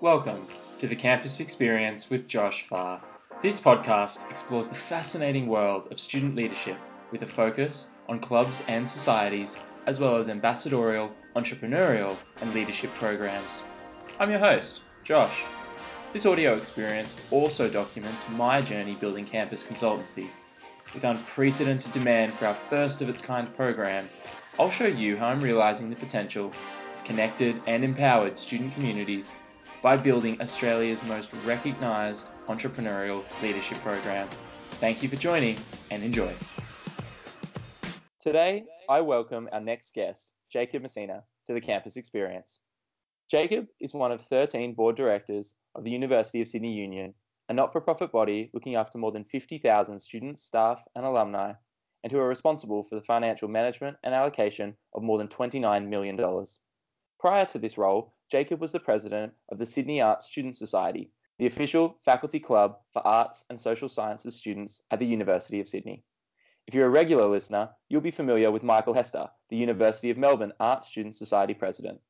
[0.00, 0.46] Welcome
[0.78, 3.00] to the Campus Experience with Josh Farr.
[3.42, 6.76] This podcast explores the fascinating world of student leadership
[7.10, 13.50] with a focus on clubs and societies, as well as ambassadorial, entrepreneurial, and leadership programs.
[14.20, 15.42] I'm your host, Josh.
[16.12, 20.28] This audio experience also documents my journey building campus consultancy.
[20.94, 24.08] With unprecedented demand for our first of its kind program,
[24.60, 26.58] I'll show you how I'm realizing the potential of
[27.04, 29.32] connected and empowered student communities
[29.82, 34.28] by building Australia's most recognised entrepreneurial leadership program.
[34.80, 35.56] Thank you for joining
[35.90, 36.32] and enjoy.
[38.20, 42.58] Today, I welcome our next guest, Jacob Masina, to the campus experience.
[43.30, 47.14] Jacob is one of 13 board directors of the University of Sydney Union,
[47.48, 51.52] a not for profit body looking after more than 50,000 students, staff, and alumni,
[52.02, 56.18] and who are responsible for the financial management and allocation of more than $29 million.
[57.20, 61.46] Prior to this role, Jacob was the president of the Sydney Arts Student Society, the
[61.46, 66.04] official faculty club for arts and social sciences students at the University of Sydney.
[66.66, 70.52] If you're a regular listener, you'll be familiar with Michael Hester, the University of Melbourne
[70.60, 72.00] Arts Student Society president.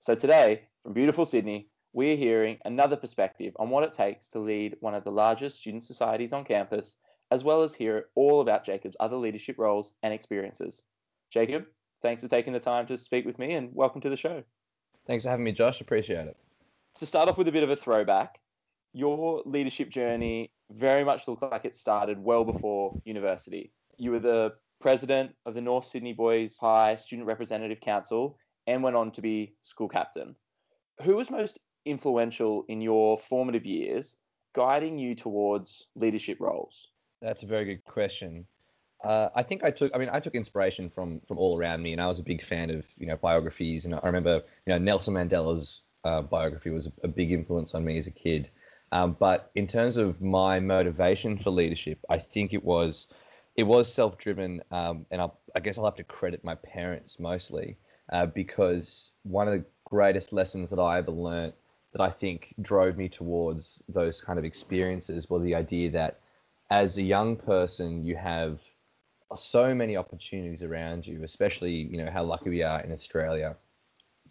[0.00, 4.76] So today, from beautiful Sydney, we're hearing another perspective on what it takes to lead
[4.80, 6.96] one of the largest student societies on campus,
[7.30, 10.84] as well as hear all about Jacob's other leadership roles and experiences.
[11.30, 11.66] Jacob,
[12.00, 14.42] thanks for taking the time to speak with me and welcome to the show.
[15.06, 15.80] Thanks for having me, Josh.
[15.80, 16.36] Appreciate it.
[16.96, 18.40] To start off with a bit of a throwback,
[18.92, 23.72] your leadership journey very much looks like it started well before university.
[23.98, 28.96] You were the president of the North Sydney Boys High Student Representative Council and went
[28.96, 30.34] on to be school captain.
[31.02, 34.16] Who was most influential in your formative years,
[34.54, 36.88] guiding you towards leadership roles?
[37.22, 38.46] That's a very good question.
[39.06, 41.92] Uh, I think I took, I mean, I took inspiration from from all around me,
[41.92, 44.78] and I was a big fan of you know biographies, and I remember you know
[44.78, 48.48] Nelson Mandela's uh, biography was a, a, big influence on me as a kid.
[48.90, 53.06] Um, but in terms of my motivation for leadership, I think it was
[53.54, 57.76] it was self-driven, um, and I'll, I guess I'll have to credit my parents mostly
[58.12, 61.52] uh, because one of the greatest lessons that I ever learned
[61.92, 66.18] that I think drove me towards those kind of experiences was the idea that
[66.70, 68.58] as a young person you have
[69.36, 73.56] so many opportunities around you, especially you know how lucky we are in Australia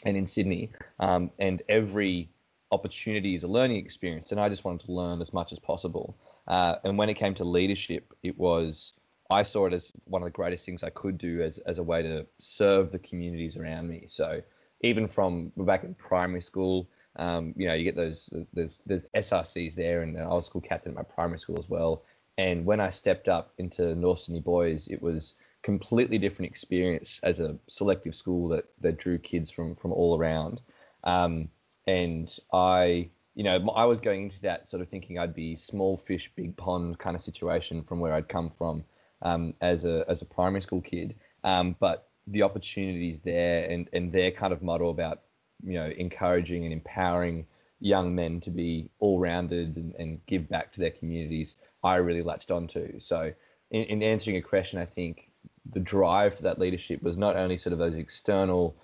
[0.05, 2.29] and in Sydney, um, and every
[2.71, 4.31] opportunity is a learning experience.
[4.31, 6.17] And I just wanted to learn as much as possible.
[6.47, 8.93] Uh, and when it came to leadership, it was
[9.29, 11.83] I saw it as one of the greatest things I could do as as a
[11.83, 14.05] way to serve the communities around me.
[14.07, 14.41] So
[14.81, 19.75] even from back in primary school, um, you know, you get those there's, there's SRCs
[19.75, 22.03] there, and I was school captain at my primary school as well.
[22.37, 27.39] And when I stepped up into North Sydney Boys, it was completely different experience as
[27.39, 30.61] a selective school that, that drew kids from, from all around.
[31.03, 31.49] Um,
[31.87, 36.01] and I, you know, I was going into that sort of thinking I'd be small
[36.07, 38.83] fish, big pond kind of situation from where I'd come from
[39.21, 41.15] um, as a as a primary school kid.
[41.43, 45.21] Um, but the opportunities there and, and their kind of model about,
[45.63, 47.45] you know, encouraging and empowering
[47.85, 51.53] young men to be all rounded and, and give back to their communities
[51.83, 52.99] I really latched onto.
[52.99, 53.31] So,
[53.69, 55.29] in, in answering a question, I think
[55.71, 58.75] the drive for that leadership was not only sort of those external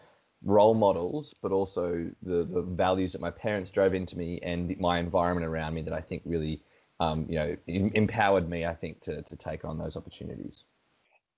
[0.44, 5.00] role models, but also the, the values that my parents drove into me and my
[5.00, 6.62] environment around me that I think really,
[7.00, 8.66] um, you know, em- empowered me.
[8.66, 10.64] I think to to take on those opportunities.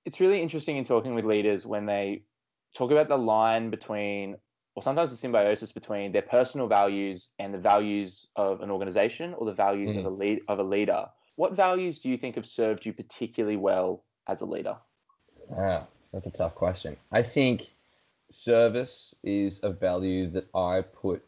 [0.03, 2.23] It's really interesting in talking with leaders when they
[2.75, 4.35] talk about the line between,
[4.75, 9.45] or sometimes the symbiosis between their personal values and the values of an organization or
[9.45, 9.99] the values mm.
[9.99, 11.05] of a lead of a leader.
[11.35, 14.77] What values do you think have served you particularly well as a leader?
[15.57, 16.97] Ah, that's a tough question.
[17.11, 17.63] I think
[18.31, 21.23] service is a value that I put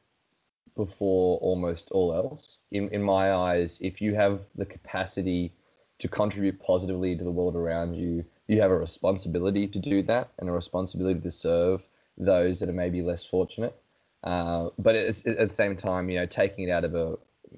[0.75, 2.57] before almost all else.
[2.71, 5.53] In, in my eyes, if you have the capacity
[5.99, 10.29] to contribute positively to the world around you, you have a responsibility to do that
[10.39, 11.81] and a responsibility to serve
[12.17, 13.75] those that are maybe less fortunate.
[14.23, 17.15] Uh, but at the same time, you know, taking it out of a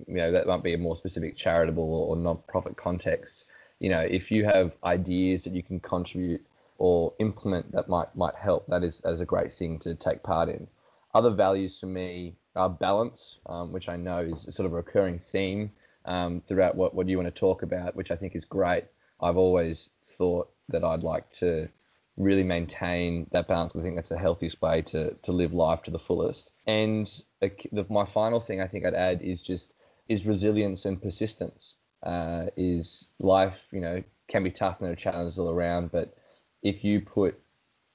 [0.08, 3.44] you know that might be a more specific charitable or non-profit context.
[3.80, 6.46] You know, if you have ideas that you can contribute
[6.78, 10.50] or implement that might might help, that is as a great thing to take part
[10.50, 10.68] in.
[11.14, 15.22] Other values for me are balance, um, which I know is sort of a recurring
[15.32, 15.72] theme
[16.06, 18.86] um, throughout what, what you want to talk about, which I think is great.
[19.22, 21.70] I've always thought that I'd like to
[22.18, 23.74] really maintain that balance.
[23.76, 26.50] I think that's the healthiest way to, to live life to the fullest.
[26.66, 27.10] And
[27.40, 29.68] the, my final thing I think I'd add is just
[30.10, 31.76] is resilience and persistence.
[32.04, 36.16] Uh, is life, you know, can be tough and there are challenges all around, but
[36.62, 37.40] if you put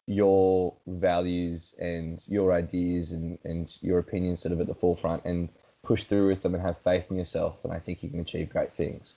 [0.06, 5.48] your values and your ideas and, and your opinions sort of at the forefront and
[5.84, 8.50] push through with them and have faith in yourself, then I think you can achieve
[8.50, 9.14] great things.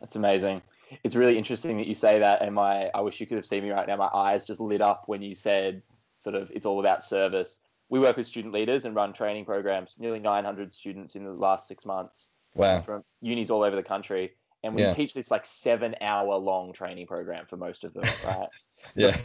[0.00, 0.62] That's amazing.
[1.04, 3.62] It's really interesting that you say that, and my I wish you could have seen
[3.62, 3.96] me right now.
[3.96, 5.82] My eyes just lit up when you said
[6.18, 7.58] sort of it's all about service.
[7.88, 9.94] We work with student leaders and run training programs.
[9.98, 12.28] Nearly 900 students in the last six months.
[12.54, 12.80] Wow.
[12.82, 14.90] From unis all over the country, and we Yeah.
[14.92, 18.48] teach this like seven hour long training program for most of them, right?
[18.94, 19.16] Yeah.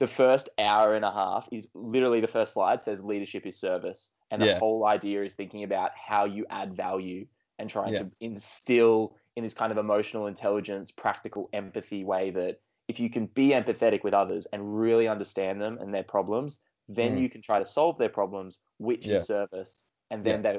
[0.00, 4.10] The first hour and a half is literally the first slide says leadership is service,
[4.30, 4.58] and the Yeah.
[4.60, 7.26] whole idea is thinking about how you add value
[7.58, 8.02] and trying Yeah.
[8.04, 13.26] to instill in this kind of emotional intelligence, practical empathy way that if you can
[13.26, 17.22] be empathetic with others and really understand them and their problems, then Mm.
[17.22, 19.14] you can try to solve their problems, which Yeah.
[19.14, 20.58] is service, and then they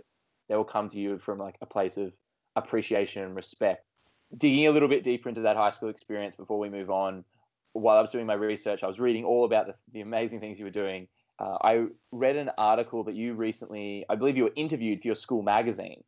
[0.50, 2.14] they will come to you from like a place of
[2.56, 3.86] appreciation and respect.
[4.38, 7.26] Digging a little bit deeper into that high school experience before we move on,
[7.74, 10.60] while I was doing my research, I was reading all about the, the amazing things
[10.60, 11.10] you were doing.
[11.40, 15.16] Uh, I read an article that you recently, I believe you were interviewed for your
[15.16, 16.04] school magazine.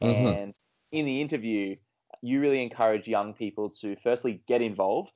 [0.00, 0.40] Mhm.
[0.40, 0.54] And
[0.92, 1.76] in the interview,
[2.24, 5.12] you really encourage young people to firstly get involved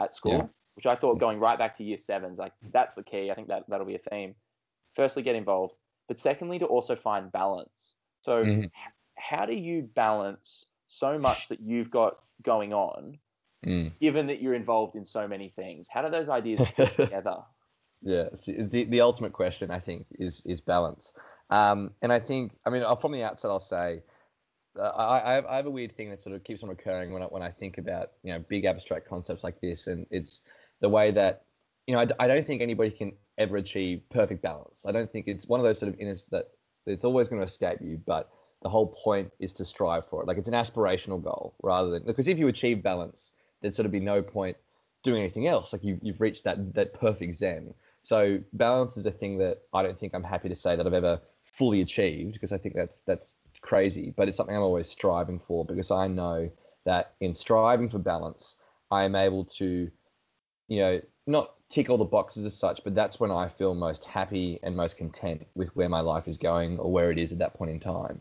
[0.00, 0.46] at school, Yeah.
[0.76, 3.30] which I thought going right back to year sevens, like that's the key.
[3.30, 4.34] I think that that'll be a theme.
[4.94, 5.74] Firstly, get involved,
[6.08, 7.96] but secondly, to also find balance.
[8.20, 8.64] So, Mhm.
[8.66, 8.72] h-
[9.16, 13.18] how do you balance so much that you've got going on,
[13.64, 13.92] Mm.
[13.98, 15.88] given that you're involved in so many things?
[15.88, 17.38] How do those ideas fit together?
[18.02, 21.12] Yeah, the the ultimate question I think is is balance.
[21.50, 24.02] Um, and I think I mean I'll- from the outset I'll say uh,
[24.78, 27.12] Uh, I I have, I have a weird thing that sort of keeps on recurring
[27.12, 30.42] when I when I think about you know big abstract concepts like this, and it's
[30.80, 31.44] the way that
[31.86, 34.84] you know I, I don't think anybody can ever achieve perfect balance.
[34.86, 36.50] I don't think it's one of those sort of inners that
[36.86, 38.30] it's always going to escape you, but
[38.62, 40.28] the whole point is to strive for it.
[40.28, 43.92] Like it's an aspirational goal rather than because if you achieve balance, there'd sort of
[43.92, 44.56] be no point
[45.02, 45.72] doing anything else.
[45.72, 47.74] Like you, you've reached that that perfect zen.
[48.02, 50.92] So balance is a thing that I don't think I'm happy to say that I've
[50.92, 51.20] ever
[51.58, 53.31] fully achieved because I think that's that's
[53.62, 54.12] crazy.
[54.16, 56.50] But it's something I'm always striving for because I know
[56.84, 58.56] that in striving for balance,
[58.90, 59.90] I am able to,
[60.68, 64.04] you know, not tick all the boxes as such, but that's when I feel most
[64.04, 67.38] happy and most content with where my life is going or where it is at
[67.38, 68.20] that point in time.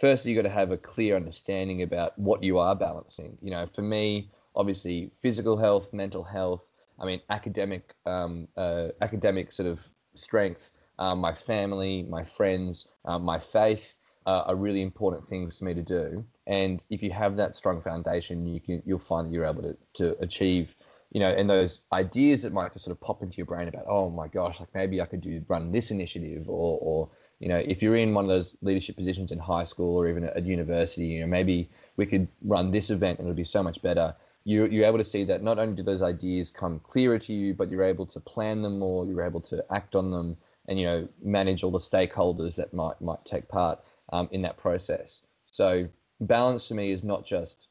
[0.00, 3.38] First, you've got to have a clear understanding about what you are balancing.
[3.40, 6.62] You know, for me, obviously, physical health, mental health.
[7.00, 9.78] I mean, academic, um, uh, academic sort of
[10.14, 10.60] strength.
[10.98, 13.82] Um, my family, my friends, um, my faith
[14.26, 16.24] uh, are really important things for me to do.
[16.46, 19.76] And if you have that strong foundation, you can you'll find that you're able to
[19.96, 20.68] to achieve
[21.14, 23.84] you know, and those ideas that might just sort of pop into your brain about,
[23.88, 27.56] oh my gosh, like maybe I could do run this initiative, or, or you know,
[27.56, 31.06] if you're in one of those leadership positions in high school or even at university,
[31.06, 34.12] you know, maybe we could run this event and it'll be so much better.
[34.42, 37.54] You, you're able to see that not only do those ideas come clearer to you,
[37.54, 40.36] but you're able to plan them more, you're able to act on them,
[40.66, 43.78] and you know, manage all the stakeholders that might might take part
[44.12, 45.20] um, in that process.
[45.46, 45.88] So
[46.20, 47.68] balance to me is not just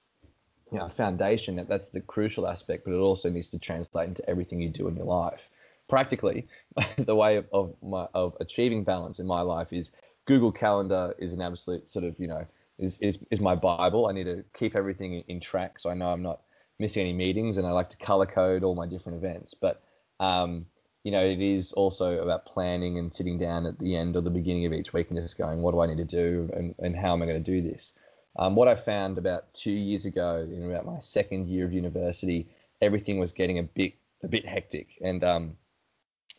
[0.74, 4.28] you know, foundation, that that's the crucial aspect, but it also needs to translate into
[4.28, 5.40] everything you do in your life.
[5.88, 6.48] Practically,
[6.98, 9.92] the way of, of my of achieving balance in my life is
[10.26, 12.44] Google Calendar is an absolute sort of you know
[12.80, 14.08] is is, is my bible.
[14.08, 16.42] I need to keep everything in, in track so I know I'm not
[16.80, 19.54] missing any meetings, and I like to color code all my different events.
[19.54, 19.84] But
[20.20, 20.66] um,
[21.04, 24.30] you know, it is also about planning and sitting down at the end or the
[24.30, 26.96] beginning of each week and just going, what do I need to do, and, and
[26.96, 27.92] how am I going to do this?
[28.40, 32.48] Um, what I found about two years ago, in about my second year of university,
[32.82, 33.94] everything was getting a bit
[34.24, 35.58] a bit hectic, and um,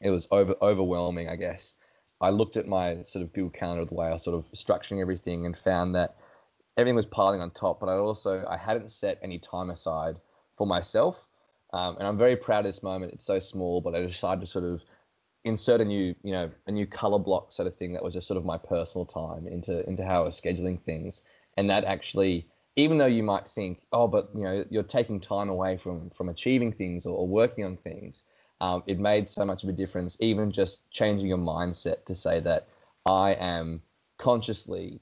[0.01, 1.75] it was over overwhelming, I guess.
[2.21, 5.01] I looked at my sort of Google Calendar, the way I was sort of structuring
[5.03, 6.17] everything, and found that
[6.77, 7.81] everything was piling on top.
[7.81, 10.17] But I also I hadn't set any time aside
[10.57, 11.17] for myself,
[11.75, 13.13] um, and I'm very proud of this moment.
[13.13, 14.81] It's so small, but I decided to sort of
[15.45, 18.29] insert a new, you know, a new color block sort of thing that was just
[18.29, 21.21] sort of my personal time into into how I was scheduling things,
[21.57, 25.49] and that actually, even though you might think, oh, but you know, you're taking time
[25.49, 28.23] away from from achieving things or, or working on things,
[28.61, 30.17] um, it made so much of a difference.
[30.21, 32.69] Even just changing your mindset to say that
[33.05, 33.83] I am
[34.19, 35.01] consciously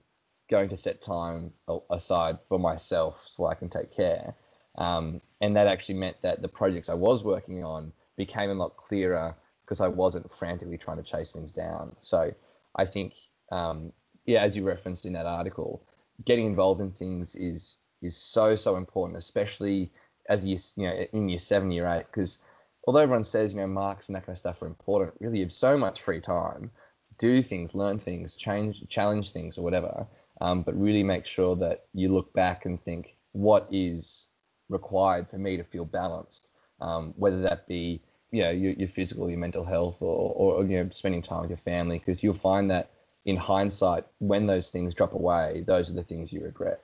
[0.50, 1.52] going to set time
[1.91, 4.35] aside for myself so I can take care.
[4.76, 8.76] Um, and that actually meant that the projects I was working on became a lot
[8.76, 11.95] clearer because I wasn't frantically trying to chase things down.
[12.02, 12.31] So
[12.76, 13.12] I think,
[13.50, 13.93] um,
[14.26, 15.83] yeah, as you referenced in that article,
[16.25, 19.91] getting involved in things is is so so important, especially
[20.29, 22.38] as you you know in year seven, year eight, because
[22.87, 25.45] although everyone says you know marks and that kind of stuff are important, really you
[25.45, 26.71] have so much free time,
[27.19, 30.07] do things, learn things, change, challenge things or whatever.
[30.41, 34.25] Um, but really make sure that you look back and think what is
[34.73, 36.49] required for me to feel balanced,
[36.81, 40.83] um, whether that be you know your, your physical, your mental health, or, or you
[40.83, 42.91] know spending time with your family, because you'll find that
[43.25, 46.83] in hindsight, when those things drop away, those are the things you regret.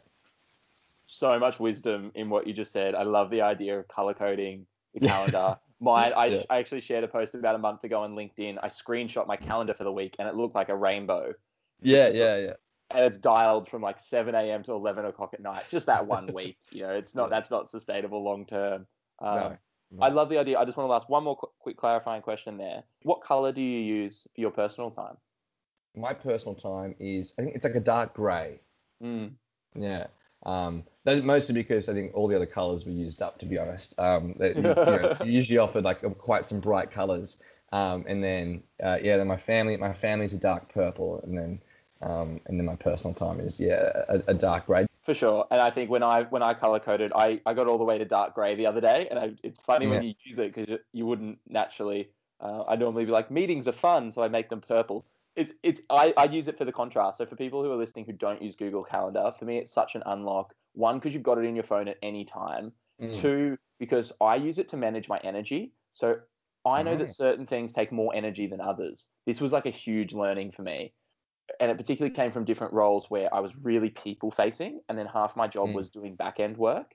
[1.06, 2.94] So much wisdom in what you just said.
[2.94, 5.56] I love the idea of color coding the calendar.
[5.80, 6.42] Mine, I, yeah.
[6.50, 8.58] I actually shared a post about a month ago on LinkedIn.
[8.62, 11.34] I screenshot my calendar for the week and it looked like a rainbow.
[11.80, 12.52] Yeah, yeah, yeah.
[12.90, 14.62] And it's dialed from like 7 a.m.
[14.64, 15.64] to 11 o'clock at night.
[15.68, 16.56] Just that one week.
[16.70, 18.86] You know, it's not that's not sustainable long term.
[19.20, 19.56] Um, no,
[19.92, 20.02] no.
[20.02, 20.58] I love the idea.
[20.58, 22.84] I just want to ask one more qu- quick clarifying question there.
[23.02, 25.16] What color do you use for your personal time?
[25.96, 28.60] My personal time is I think it's like a dark gray.
[29.02, 29.32] Mm.
[29.74, 30.06] Yeah.
[30.46, 33.38] Um, that mostly because I think all the other colours were used up.
[33.40, 37.36] To be honest, um, they, you, know, usually offered like quite some bright colours.
[37.72, 41.60] Um, and then uh, yeah, then my family, my family's a dark purple, and then
[42.02, 44.86] um, and then my personal time is yeah a, a, dark grey.
[45.04, 47.78] For sure, and I think when I when I color coded, I, I got all
[47.78, 49.92] the way to dark grey the other day, and I, it's funny yeah.
[49.92, 52.10] when you use it because you wouldn't naturally.
[52.40, 55.04] Uh, I normally be like meetings are fun, so I make them purple
[55.38, 57.18] it's it's I, I use it for the contrast.
[57.18, 59.94] So for people who are listening who don't use Google Calendar, for me it's such
[59.94, 60.52] an unlock.
[60.74, 62.72] One, because you've got it in your phone at any time.
[63.00, 63.14] Mm.
[63.14, 65.72] Two, because I use it to manage my energy.
[65.94, 66.16] So
[66.66, 69.06] I know that certain things take more energy than others.
[69.26, 70.92] This was like a huge learning for me.
[71.60, 75.06] And it particularly came from different roles where I was really people facing, and then
[75.06, 75.74] half my job mm.
[75.74, 76.94] was doing back end work.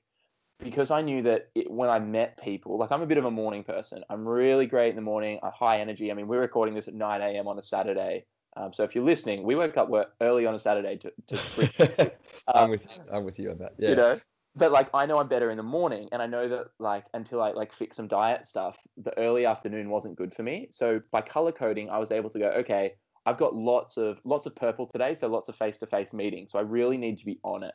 [0.59, 3.31] Because I knew that it, when I met people, like I'm a bit of a
[3.31, 4.03] morning person.
[4.09, 6.11] I'm really great in the morning, I'm high energy.
[6.11, 7.47] I mean, we're recording this at 9 a.m.
[7.47, 8.25] on a Saturday.
[8.55, 9.89] Um, so if you're listening, we woke up
[10.21, 11.11] early on a Saturday to.
[11.27, 12.11] to
[12.47, 13.03] um, I'm with you.
[13.11, 13.73] I'm with you on that.
[13.77, 13.89] Yeah.
[13.89, 14.19] You know,
[14.55, 17.41] but like I know I'm better in the morning, and I know that like until
[17.41, 20.67] I like fix some diet stuff, the early afternoon wasn't good for me.
[20.71, 22.93] So by color coding, I was able to go, okay,
[23.25, 26.51] I've got lots of lots of purple today, so lots of face-to-face meetings.
[26.51, 27.73] So I really need to be on it.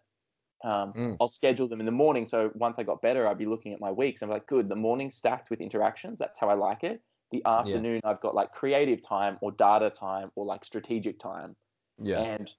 [0.65, 1.17] Um, mm.
[1.21, 2.27] I'll schedule them in the morning.
[2.29, 4.23] So once I got better, I'd be looking at my weeks.
[4.23, 6.19] I'm like, good, the morning stacked with interactions.
[6.19, 7.01] That's how I like it
[7.31, 8.11] the afternoon yeah.
[8.11, 11.57] I've got like creative time or data time or like strategic time.
[12.01, 12.21] Yeah.
[12.21, 12.51] And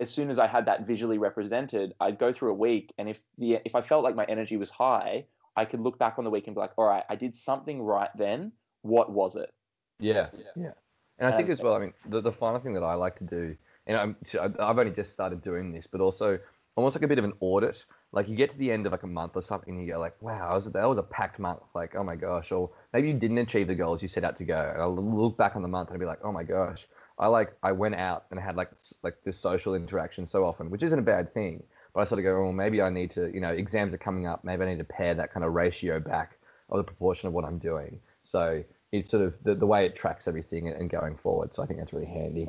[0.00, 3.18] as soon as I had that visually represented, I'd go through a week and if
[3.38, 5.24] the if I felt like my energy was high,
[5.56, 7.82] I could look back on the week and be like, all right, I did something
[7.82, 8.52] right then.
[8.82, 9.50] What was it?
[9.98, 10.28] Yeah.
[10.32, 10.44] Yeah.
[10.56, 10.70] yeah.
[11.18, 13.18] And I think um, as well, I mean, the, the final thing that I like
[13.18, 13.56] to do,
[13.86, 16.38] and I'm, I've only just started doing this, but also
[16.76, 17.76] almost like a bit of an audit
[18.12, 20.00] like you get to the end of like a month or something, and you go
[20.00, 21.60] like, wow, was, that was a packed month.
[21.74, 24.44] Like, oh my gosh, or maybe you didn't achieve the goals you set out to
[24.44, 24.70] go.
[24.72, 26.80] And I'll look back on the month and I'll be like, oh my gosh,
[27.18, 28.70] I like I went out and had like
[29.02, 31.62] like this social interaction so often, which isn't a bad thing.
[31.94, 34.26] But I sort of go, well, maybe I need to, you know, exams are coming
[34.26, 34.42] up.
[34.42, 36.38] Maybe I need to pare that kind of ratio back
[36.70, 38.00] of the proportion of what I'm doing.
[38.24, 41.54] So it's sort of the, the way it tracks everything and going forward.
[41.54, 42.48] So I think that's really handy.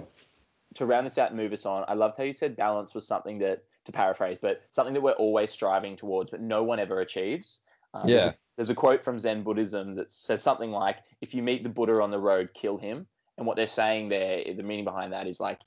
[0.75, 3.05] To round this out and move us on, I loved how you said balance was
[3.05, 7.01] something that to paraphrase, but something that we're always striving towards, but no one ever
[7.01, 7.59] achieves.
[7.93, 8.17] Um, yeah.
[8.17, 11.63] There's a, there's a quote from Zen Buddhism that says something like, "If you meet
[11.63, 15.13] the Buddha on the road, kill him." And what they're saying there, the meaning behind
[15.13, 15.59] that is like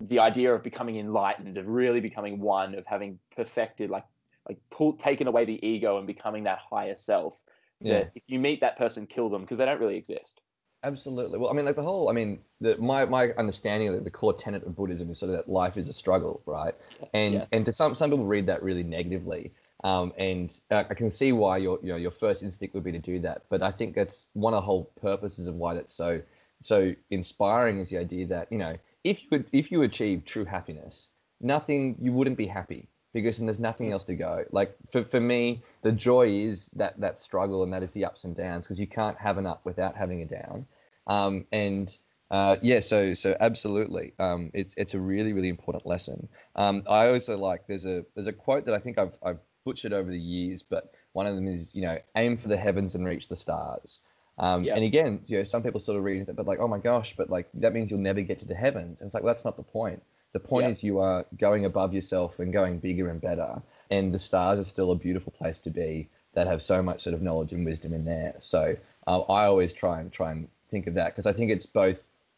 [0.00, 4.04] the idea of becoming enlightened, of really becoming one, of having perfected, like
[4.48, 7.34] like pull, taken away the ego and becoming that higher self.
[7.80, 8.00] Yeah.
[8.00, 10.40] That if you meet that person, kill them because they don't really exist.
[10.84, 11.38] Absolutely.
[11.38, 14.10] Well, I mean, like the whole, I mean, the, my my understanding of the, the
[14.10, 16.74] core tenet of Buddhism is sort of that life is a struggle, right?
[17.14, 17.48] And yes.
[17.52, 19.52] and to some some people read that really negatively.
[19.84, 22.92] Um, and uh, I can see why your you know your first instinct would be
[22.92, 25.96] to do that, but I think that's one of the whole purposes of why that's
[25.96, 26.20] so
[26.62, 31.08] so inspiring is the idea that you know if you if you achieve true happiness,
[31.40, 34.44] nothing you wouldn't be happy because and there's nothing else to go.
[34.52, 38.24] Like for, for me, the joy is that that struggle and that is the ups
[38.24, 40.66] and downs because you can't have an up without having a down.
[41.06, 41.90] Um, and
[42.30, 46.28] uh, yeah, so so absolutely, um, it's it's a really really important lesson.
[46.56, 49.92] Um, I also like there's a there's a quote that I think I've I've butchered
[49.92, 53.06] over the years, but one of them is you know aim for the heavens and
[53.06, 53.98] reach the stars.
[54.38, 54.76] Um, yep.
[54.76, 57.14] And again, you know, some people sort of read that, but like, oh my gosh,
[57.16, 58.98] but like that means you'll never get to the heavens.
[59.00, 60.02] And it's like, well, that's not the point.
[60.32, 60.76] The point yep.
[60.76, 63.62] is you are going above yourself and going bigger and better.
[63.90, 67.14] And the stars are still a beautiful place to be that have so much sort
[67.14, 68.34] of knowledge and wisdom in there.
[68.40, 71.66] So uh, I always try and try and think of that because I think it's
[71.66, 71.96] both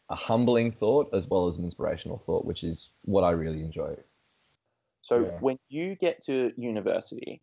[0.09, 3.95] a humbling thought as well as an inspirational thought, which is what I really enjoy.
[5.01, 5.37] So yeah.
[5.39, 7.41] when you get to university,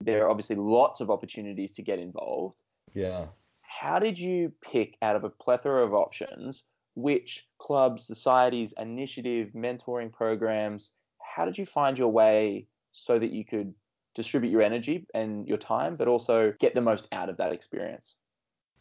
[0.00, 2.62] there are obviously lots of opportunities to get involved.
[2.94, 3.26] Yeah.
[3.62, 10.12] How did you pick out of a plethora of options which clubs, societies, initiative, mentoring
[10.12, 13.74] programs, how did you find your way so that you could
[14.14, 18.16] distribute your energy and your time, but also get the most out of that experience?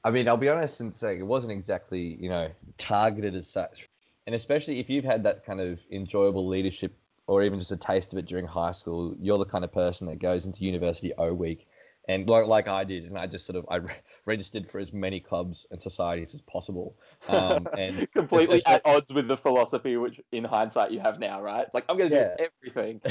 [0.04, 3.88] I mean, I'll be honest and say it wasn't exactly, you know, targeted as such.
[4.26, 6.96] And especially if you've had that kind of enjoyable leadership
[7.28, 10.08] or even just a taste of it during high school, you're the kind of person
[10.08, 11.68] that goes into university O week
[12.10, 13.80] and like, like I did, and I just sort of I,
[14.26, 16.96] registered for as many clubs and societies as possible.
[17.30, 21.64] Um, and completely at odds with the philosophy, which in hindsight you have now, right?
[21.64, 22.36] It's like I'm going to yeah.
[22.38, 23.02] do everything.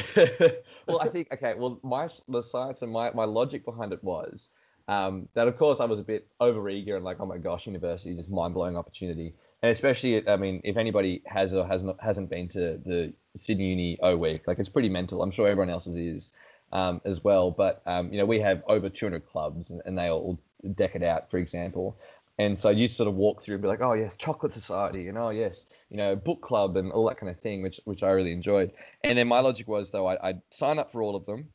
[0.88, 1.54] well, I think okay.
[1.56, 4.48] Well, my the science and my my logic behind it was
[4.88, 7.66] um, that of course I was a bit over eager and like, oh my gosh,
[7.66, 9.34] university is this mind blowing opportunity.
[9.62, 13.70] And especially, I mean, if anybody has or has not, hasn't been to the Sydney
[13.70, 15.22] Uni O Week, like it's pretty mental.
[15.22, 16.28] I'm sure everyone else's is
[16.72, 17.50] um, as well.
[17.50, 20.38] But um, you know, we have over 200 clubs, and, and, they all
[20.74, 21.96] deck it out, for example.
[22.38, 25.18] And so you sort of walk through and be like, oh yes, chocolate society, and
[25.18, 28.10] oh yes, you know, book club, and all that kind of thing, which which I
[28.10, 28.70] really enjoyed.
[29.02, 31.48] And then my logic was though, I, I'd sign up for all of them,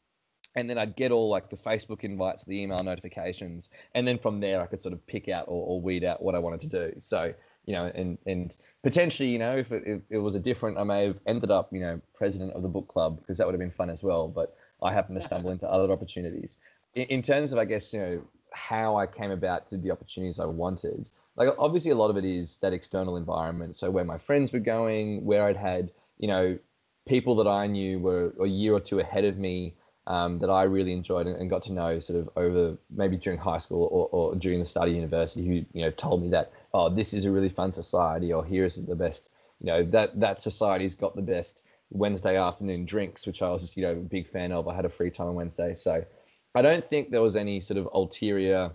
[0.55, 4.41] and then I'd get all like the Facebook invites, the email notifications, and then from
[4.41, 6.89] there I could sort of pick out or, or weed out what I wanted to
[6.89, 6.99] do.
[6.99, 7.33] So
[7.65, 10.83] you know, and and potentially, you know, if it, if it was a different, I
[10.83, 13.59] may have ended up, you know, president of the book club because that would have
[13.59, 14.27] been fun as well.
[14.27, 16.51] But I happened to stumble into other opportunities.
[16.95, 18.21] In, in terms of, I guess, you know,
[18.53, 21.05] how I came about to the opportunities I wanted.
[21.35, 23.75] Like obviously, a lot of it is that external environment.
[23.75, 26.57] So where my friends were going, where I'd had, you know,
[27.07, 29.75] people that I knew were a year or two ahead of me
[30.07, 33.59] um, that I really enjoyed and, got to know sort of over maybe during high
[33.59, 37.13] school or, or during the study university who you know told me that oh this
[37.13, 39.21] is a really fun society or here is the best
[39.61, 43.83] you know that that society's got the best Wednesday afternoon drinks which I was you
[43.83, 46.03] know a big fan of I had a free time on Wednesday so
[46.55, 48.71] I don't think there was any sort of ulterior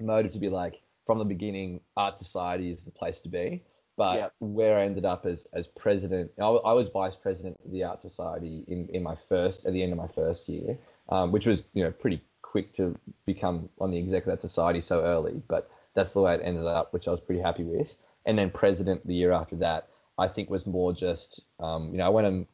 [0.00, 3.62] motive to be like from the beginning art society is the place to be
[3.96, 4.34] but yep.
[4.40, 8.02] where I ended up as as president, I, I, was vice president of the Art
[8.02, 11.62] Society in, in my first at the end of my first year, um, which was
[11.72, 12.94] you know pretty quick to
[13.24, 15.42] become on the exec of that society so early.
[15.48, 17.88] But that's the way it ended up, which I was pretty happy with.
[18.26, 22.04] And then president the year after that, I think was more just um, you know
[22.04, 22.46] I went and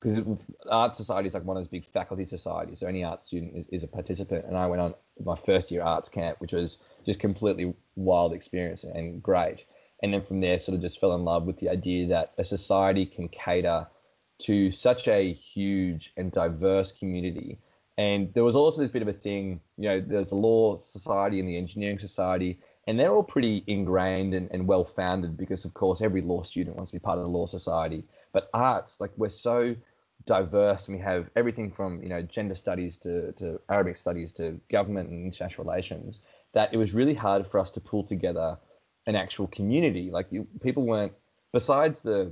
[0.00, 0.24] because
[0.70, 3.66] art society is like one of those big faculty societies, so any art student is,
[3.70, 4.44] is a participant.
[4.46, 8.84] And I went on my first year arts camp, which was just completely wild experience
[8.84, 9.64] and great
[10.02, 12.44] and then from there sort of just fell in love with the idea that a
[12.44, 13.86] society can cater
[14.38, 17.58] to such a huge and diverse community.
[17.96, 21.40] And there was also this bit of a thing, you know, there's the law society
[21.40, 25.72] and the engineering society, and they're all pretty ingrained and, and well founded because, of
[25.72, 28.04] course, every law student wants to be part of the law society.
[28.36, 29.74] But arts, like, we're so
[30.26, 34.60] diverse and we have everything from, you know, gender studies to, to Arabic studies to
[34.70, 36.18] government and international relations
[36.52, 38.58] that it was really hard for us to pull together
[39.06, 40.10] an actual community.
[40.10, 41.14] Like you, people weren't,
[41.54, 42.30] besides the,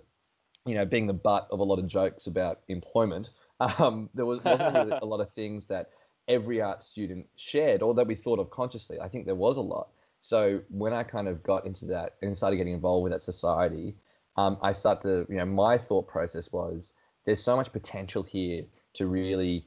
[0.67, 3.31] you know, being the butt of a lot of jokes about employment.
[3.61, 5.89] Um, there was wasn't really a lot of things that
[6.27, 9.01] every art student shared or that we thought of consciously.
[9.01, 9.89] I think there was a lot.
[10.23, 13.95] So when I kind of got into that and started getting involved with that society,
[14.37, 16.93] um, I started to, you know, my thought process was
[17.27, 19.67] there's so much potential here to really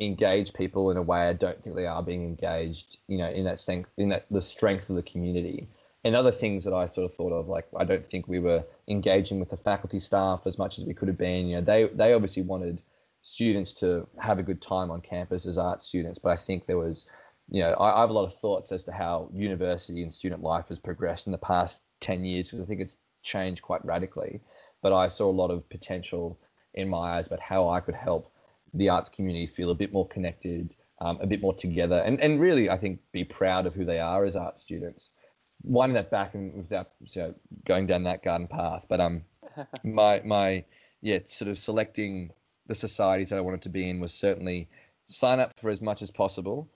[0.00, 3.44] engage people in a way I don't think they are being engaged, you know, in
[3.44, 5.68] that sense, in that the strength of the community
[6.04, 8.64] and other things that I sort of thought of, like I don't think we were
[8.88, 11.46] engaging with the faculty staff as much as we could have been.
[11.46, 12.80] You know, they they obviously wanted
[13.22, 16.78] students to have a good time on campus as art students, but I think there
[16.78, 17.04] was,
[17.48, 20.42] you know, I, I have a lot of thoughts as to how university and student
[20.42, 22.96] life has progressed in the past 10 years because I think it's
[23.32, 24.40] changed quite radically.
[24.82, 26.38] But I saw a lot of potential
[26.74, 28.32] in my eyes about how I could help
[28.74, 32.40] the arts community feel a bit more connected, um, a bit more together, and, and
[32.40, 35.10] really, I think, be proud of who they are as art students
[35.62, 37.34] winding that back and without you know,
[37.66, 39.22] going down that garden path, but um,
[39.84, 40.64] my my
[41.00, 42.30] yeah, sort of selecting
[42.66, 44.68] the societies that I wanted to be in was certainly
[45.08, 46.68] sign up for as much as possible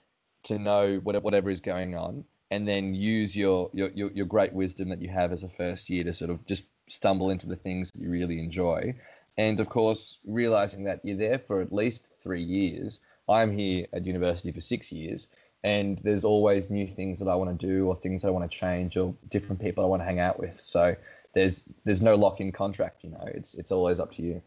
[0.43, 4.89] to know whatever is going on, and then use your, your your your great wisdom
[4.89, 7.89] that you have as a first year to sort of just stumble into the things
[7.91, 8.93] that you really enjoy,
[9.37, 12.99] and of course realizing that you're there for at least three years.
[13.27, 15.27] I'm here at university for six years,
[15.63, 18.57] and there's always new things that I want to do or things I want to
[18.65, 20.55] change or different people I want to hang out with.
[20.63, 20.95] So
[21.33, 23.25] there's there's no lock-in contract, you know.
[23.39, 24.41] It's it's always up to you.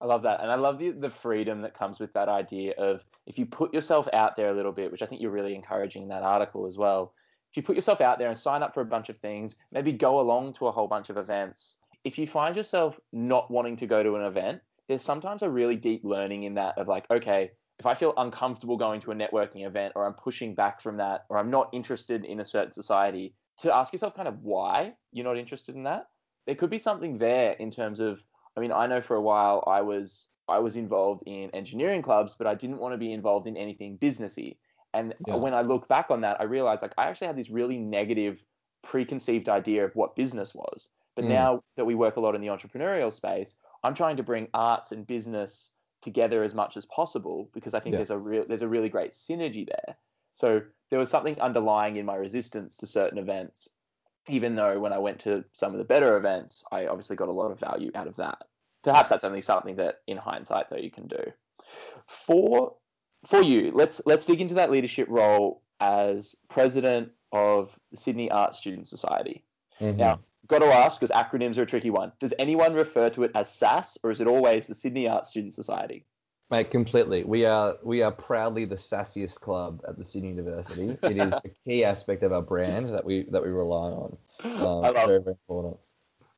[0.00, 3.04] I love that, and I love the the freedom that comes with that idea of
[3.26, 6.02] if you put yourself out there a little bit, which I think you're really encouraging
[6.02, 7.12] in that article as well.
[7.50, 9.92] If you put yourself out there and sign up for a bunch of things, maybe
[9.92, 11.76] go along to a whole bunch of events.
[12.04, 15.76] If you find yourself not wanting to go to an event, there's sometimes a really
[15.76, 19.66] deep learning in that of like, okay, if I feel uncomfortable going to a networking
[19.66, 23.34] event or I'm pushing back from that or I'm not interested in a certain society,
[23.60, 26.06] to ask yourself kind of why you're not interested in that.
[26.46, 28.20] There could be something there in terms of
[28.60, 32.34] I mean, I know for a while I was I was involved in engineering clubs,
[32.36, 34.56] but I didn't want to be involved in anything businessy.
[34.92, 35.36] And yeah.
[35.36, 38.44] when I look back on that, I realized like I actually had this really negative
[38.82, 40.88] preconceived idea of what business was.
[41.16, 41.28] But mm.
[41.28, 44.92] now that we work a lot in the entrepreneurial space, I'm trying to bring arts
[44.92, 47.98] and business together as much as possible because I think yeah.
[47.98, 49.96] there's a real there's a really great synergy there.
[50.34, 53.68] So there was something underlying in my resistance to certain events,
[54.28, 57.32] even though when I went to some of the better events, I obviously got a
[57.32, 58.38] lot of value out of that.
[58.82, 61.22] Perhaps that's only something that in hindsight though you can do.
[62.06, 62.74] For
[63.26, 68.54] for you, let's let's dig into that leadership role as president of the Sydney Art
[68.54, 69.44] Student Society.
[69.80, 69.98] Mm-hmm.
[69.98, 72.12] Now, got to ask because acronyms are a tricky one.
[72.20, 75.54] Does anyone refer to it as SASS or is it always the Sydney Art Student
[75.54, 76.04] Society?
[76.50, 77.22] Mate, completely.
[77.22, 80.98] We are we are proudly the sassiest club at the Sydney University.
[81.02, 84.16] It is a key aspect of our brand that we that we rely on.
[84.42, 84.52] Um,
[84.84, 85.76] I love very, very important.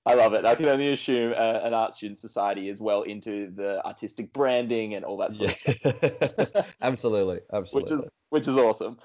[0.05, 0.45] I love it.
[0.45, 4.95] I can only assume uh, an art student society is well into the artistic branding
[4.95, 5.83] and all that sort yeah.
[5.85, 6.67] of stuff.
[6.83, 7.97] absolutely, absolutely.
[7.97, 8.99] Which is which is awesome.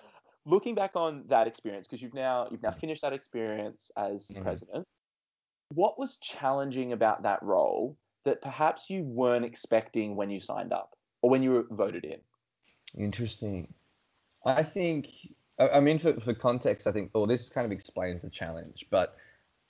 [0.45, 4.41] Looking back on that experience, because you've now you've now finished that experience as mm-hmm.
[4.41, 4.85] president,
[5.73, 10.95] what was challenging about that role that perhaps you weren't expecting when you signed up
[11.21, 12.19] or when you were voted in?
[13.01, 13.73] Interesting.
[14.45, 15.07] I think,
[15.59, 18.85] I mean, for, for context, I think, well, this kind of explains the challenge.
[18.89, 19.15] But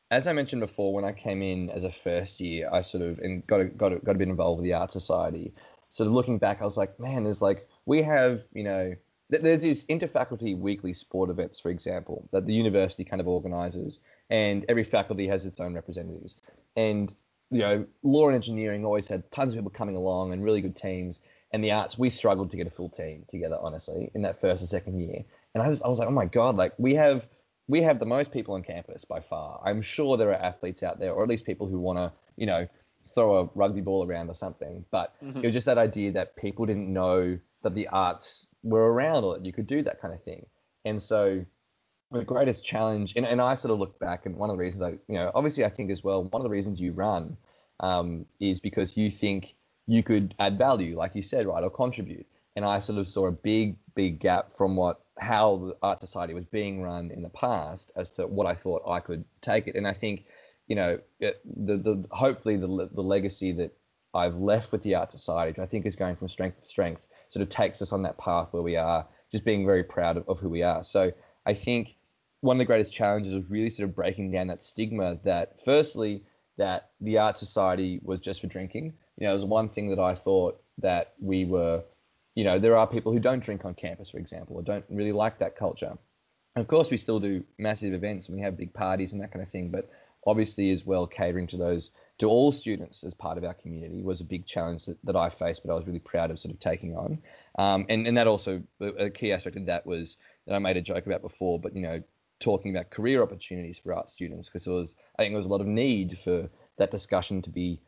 [0.09, 3.19] as I mentioned before, when I came in as a first year, I sort of
[3.19, 5.53] and got a, got a, got a bit involved with the art society.
[5.91, 8.93] Sort of looking back, I was like, man, there's like we have, you know,
[9.29, 14.65] there's these interfaculty weekly sport events, for example, that the university kind of organises, and
[14.69, 16.35] every faculty has its own representatives.
[16.75, 17.13] And
[17.49, 20.75] you know, law and engineering always had tons of people coming along and really good
[20.75, 21.17] teams.
[21.53, 24.59] And the arts, we struggled to get a full team together, honestly, in that first
[24.61, 25.23] and second year.
[25.53, 27.25] And I was, I was like, oh my god, like we have,
[27.67, 29.61] we have the most people on campus by far.
[29.65, 32.45] I'm sure there are athletes out there, or at least people who want to, you
[32.45, 32.67] know,
[33.13, 34.85] throw a rugby ball around or something.
[34.91, 35.39] But mm-hmm.
[35.39, 39.33] it was just that idea that people didn't know that the arts were around or
[39.35, 40.45] that you could do that kind of thing.
[40.85, 41.45] And so
[42.11, 44.83] the greatest challenge, and, and I sort of look back, and one of the reasons
[44.83, 47.35] I, you know, obviously I think as well, one of the reasons you run
[47.81, 49.55] um, is because you think
[49.87, 52.25] you could add value, like you said, right, or contribute.
[52.57, 56.33] And I sort of saw a big, big gap from what how the art society
[56.33, 59.75] was being run in the past as to what I thought I could take it.
[59.75, 60.25] And I think,
[60.67, 63.77] you know, it, the the hopefully the the legacy that
[64.13, 67.43] I've left with the art society, I think is going from strength to strength, sort
[67.43, 70.39] of takes us on that path where we are, just being very proud of, of
[70.39, 70.83] who we are.
[70.83, 71.11] So
[71.45, 71.89] I think
[72.41, 76.23] one of the greatest challenges was really sort of breaking down that stigma that firstly
[76.57, 78.93] that the art society was just for drinking.
[79.17, 81.83] You know, it was one thing that I thought that we were,
[82.37, 85.11] you know, there are people who don't drink on campus, for example, or don't really
[85.11, 85.97] like that culture.
[86.55, 89.33] And of course, we still do massive events and we have big parties and that
[89.33, 89.89] kind of thing, but
[90.27, 94.21] obviously as well catering to those to all students as part of our community was
[94.21, 96.59] a big challenge that, that I faced, but I was really proud of sort of
[96.59, 97.17] taking on.
[97.57, 100.81] Um, and, and that also a key aspect of that was that I made a
[100.81, 102.03] joke about before, but you know,
[102.39, 105.49] talking about career opportunities for art students because there was I think there was a
[105.49, 106.47] lot of need for
[106.77, 107.79] that discussion to be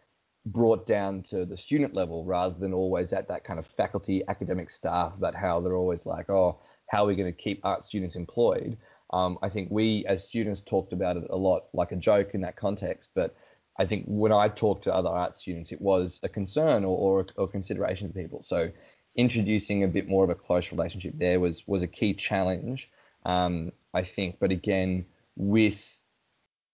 [0.46, 4.72] brought down to the student level rather than always at that kind of faculty academic
[4.72, 8.16] staff about how they're always like oh how are we going to keep art students
[8.16, 8.78] employed
[9.12, 12.42] um, I think we as students talked about it a lot like a joke in
[12.42, 13.36] that context but
[13.78, 17.26] I think when I talked to other art students it was a concern or, or,
[17.36, 18.72] or consideration for people so
[19.16, 22.90] introducing a bit more of a close relationship there was was a key challenge
[23.26, 24.38] um, I think.
[24.40, 25.82] But again, with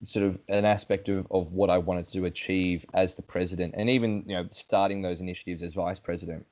[0.04, 3.90] sort of an aspect of, of what I wanted to achieve as the president, and
[3.90, 6.46] even you know starting those initiatives as vice president,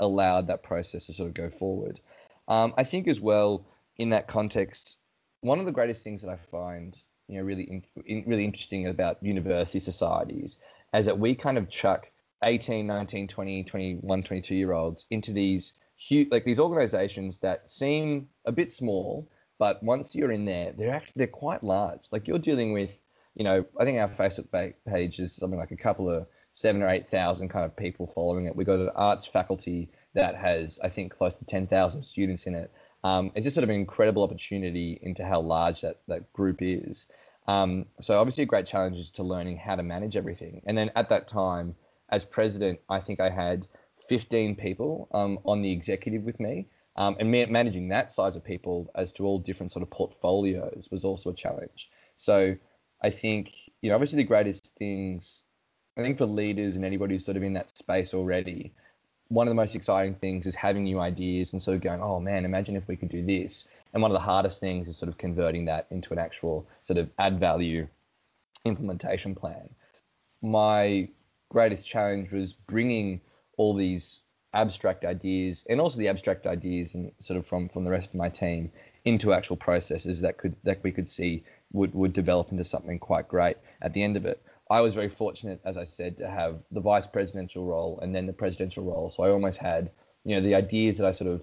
[0.00, 2.00] allowed that process to sort of go forward.
[2.48, 3.66] Um, I think as well
[3.98, 4.96] in that context,
[5.40, 6.96] one of the greatest things that I find
[7.28, 10.58] you know really in, in, really interesting about university societies
[10.94, 12.06] is that we kind of chuck
[12.44, 18.28] 18, 19, 20, 21, 22 year olds into these huge like these organizations that seem
[18.44, 22.00] a bit small but once you're in there, they're actually they're quite large.
[22.10, 22.90] Like you're dealing with,
[23.34, 24.50] you know, I think our Facebook
[24.86, 28.46] page is something like a couple of seven or eight thousand kind of people following
[28.46, 28.56] it.
[28.56, 32.54] We've got an arts faculty that has, I think, close to ten thousand students in
[32.54, 32.70] it.
[33.04, 37.06] Um, it's just sort of an incredible opportunity into how large that, that group is.
[37.46, 40.62] Um, so obviously a great challenge is to learning how to manage everything.
[40.66, 41.76] And then at that time,
[42.10, 43.66] as president, I think I had
[44.08, 46.66] 15 people um, on the executive with me.
[46.96, 50.88] Um, and ma- managing that size of people as to all different sort of portfolios
[50.90, 51.88] was also a challenge.
[52.16, 52.56] So
[53.02, 53.50] I think,
[53.82, 55.42] you know, obviously the greatest things,
[55.98, 58.72] I think for leaders and anybody who's sort of in that space already,
[59.28, 62.20] one of the most exciting things is having new ideas and sort of going, oh
[62.20, 63.64] man, imagine if we could do this.
[63.92, 66.98] And one of the hardest things is sort of converting that into an actual sort
[66.98, 67.86] of add value
[68.64, 69.68] implementation plan.
[70.42, 71.08] My
[71.50, 73.20] greatest challenge was bringing
[73.56, 74.20] all these
[74.56, 78.14] abstract ideas and also the abstract ideas and sort of from from the rest of
[78.14, 78.72] my team
[79.04, 83.28] into actual processes that could that we could see would would develop into something quite
[83.28, 84.42] great at the end of it.
[84.68, 88.26] I was very fortunate, as I said, to have the vice presidential role and then
[88.26, 89.12] the presidential role.
[89.14, 89.90] So I almost had,
[90.24, 91.42] you know, the ideas that I sort of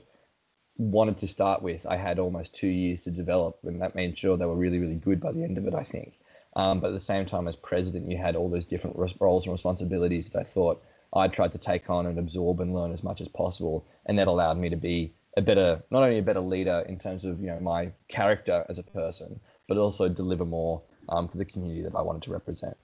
[0.78, 4.36] wanted to start with, I had almost two years to develop, and that made sure
[4.36, 6.16] they were really, really good by the end of it, I think.
[6.58, 9.54] Um, but at the same time, as president, you had all those different roles and
[9.54, 13.22] responsibilities that I thought I tried to take on and absorb and learn as much
[13.22, 16.84] as possible, and that allowed me to be a better, not only a better leader
[16.88, 21.28] in terms of you know my character as a person, but also deliver more um,
[21.28, 22.78] for the community that I wanted to represent.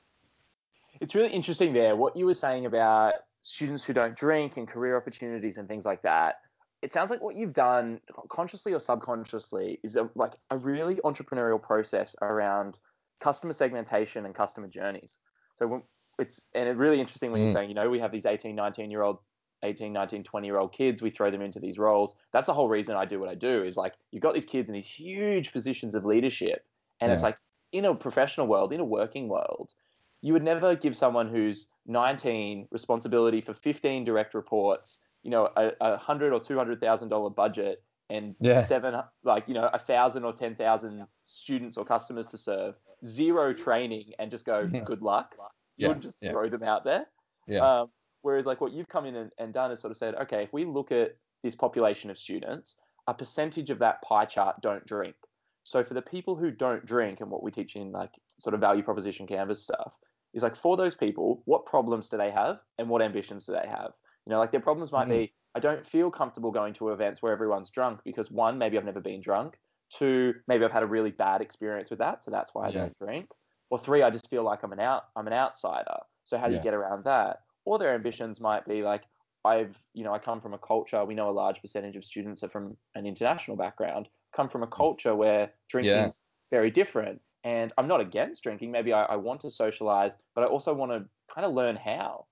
[0.99, 4.97] It's really interesting there what you were saying about students who don't drink and career
[4.97, 6.35] opportunities and things like that.
[6.81, 11.61] It sounds like what you've done, consciously or subconsciously, is a, like a really entrepreneurial
[11.61, 12.75] process around
[13.19, 15.17] customer segmentation and customer journeys.
[15.57, 15.83] So
[16.19, 17.45] it's and it's really interesting when mm.
[17.45, 19.19] you're saying, you know, we have these 18, 19 year old
[19.63, 22.15] 18, 19, 20 year old kids, we throw them into these roles.
[22.31, 24.69] That's the whole reason I do what I do is like you've got these kids
[24.69, 26.65] in these huge positions of leadership.
[27.01, 27.13] And yeah.
[27.13, 27.37] it's like
[27.71, 29.73] in a professional world, in a working world,
[30.21, 35.71] you would never give someone who's 19 responsibility for 15 direct reports, you know, a,
[35.81, 38.63] a hundred or two hundred thousand dollar budget and yeah.
[38.65, 43.53] seven like you know a thousand or ten thousand students or customers to serve, zero
[43.53, 45.35] training, and just go good luck.
[45.79, 47.05] You wouldn't just throw them out there.
[47.47, 47.59] Yeah.
[47.59, 47.89] Um,
[48.21, 50.53] whereas like what you've come in and, and done is sort of said, okay, if
[50.53, 52.75] we look at this population of students,
[53.07, 55.15] a percentage of that pie chart don't drink.
[55.63, 58.59] So for the people who don't drink and what we teach in like sort of
[58.59, 59.93] value proposition canvas stuff
[60.33, 63.67] is like for those people, what problems do they have and what ambitions do they
[63.67, 63.91] have?
[64.25, 65.19] You know, like their problems might mm-hmm.
[65.19, 68.85] be I don't feel comfortable going to events where everyone's drunk because one, maybe I've
[68.85, 69.55] never been drunk.
[69.91, 72.73] Two, maybe I've had a really bad experience with that, so that's why I yeah.
[72.81, 73.29] don't drink.
[73.69, 75.97] Or three, I just feel like I'm an out I'm an outsider.
[76.25, 76.59] So how do yeah.
[76.59, 77.41] you get around that?
[77.65, 79.03] Or their ambitions might be like
[79.45, 81.03] I've you know I come from a culture.
[81.05, 84.09] We know a large percentage of students are from an international background.
[84.35, 86.11] Come from a culture where drinking yeah.
[86.51, 87.21] very different.
[87.43, 88.71] And I'm not against drinking.
[88.71, 92.25] Maybe I, I want to socialize, but I also want to kind of learn how.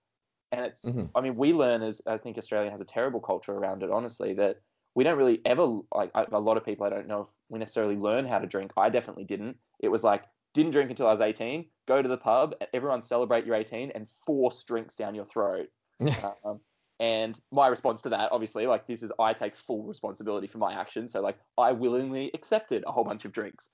[0.51, 1.05] And it's, mm-hmm.
[1.15, 4.33] I mean, we learn as I think Australia has a terrible culture around it, honestly,
[4.33, 4.61] that
[4.95, 7.95] we don't really ever, like a lot of people, I don't know if we necessarily
[7.95, 8.71] learn how to drink.
[8.75, 9.57] I definitely didn't.
[9.79, 13.45] It was like, didn't drink until I was 18, go to the pub, everyone celebrate
[13.45, 15.67] your 18 and force drinks down your throat.
[16.45, 16.59] um,
[16.99, 20.73] and my response to that, obviously, like this is I take full responsibility for my
[20.73, 21.11] actions.
[21.11, 23.69] So like I willingly accepted a whole bunch of drinks.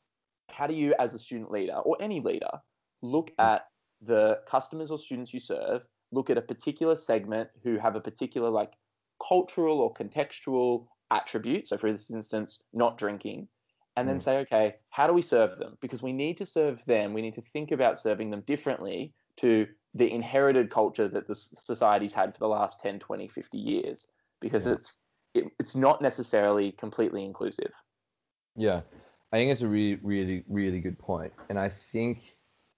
[0.49, 2.51] How do you, as a student leader or any leader,
[3.01, 3.65] look at
[4.01, 5.83] the customers or students you serve
[6.13, 8.73] look at a particular segment who have a particular like
[9.27, 11.67] cultural or contextual attribute.
[11.67, 13.47] So, for this instance, not drinking,
[13.95, 14.21] and then mm.
[14.21, 15.77] say, okay, how do we serve them?
[15.81, 17.13] Because we need to serve them.
[17.13, 22.13] We need to think about serving them differently to the inherited culture that the society's
[22.13, 24.07] had for the last 10, 20, 50 years,
[24.41, 24.73] because yeah.
[24.73, 24.97] it's
[25.35, 27.71] it, it's not necessarily completely inclusive.
[28.55, 28.81] Yeah,
[29.31, 32.19] I think it's a really, really, really good point, and I think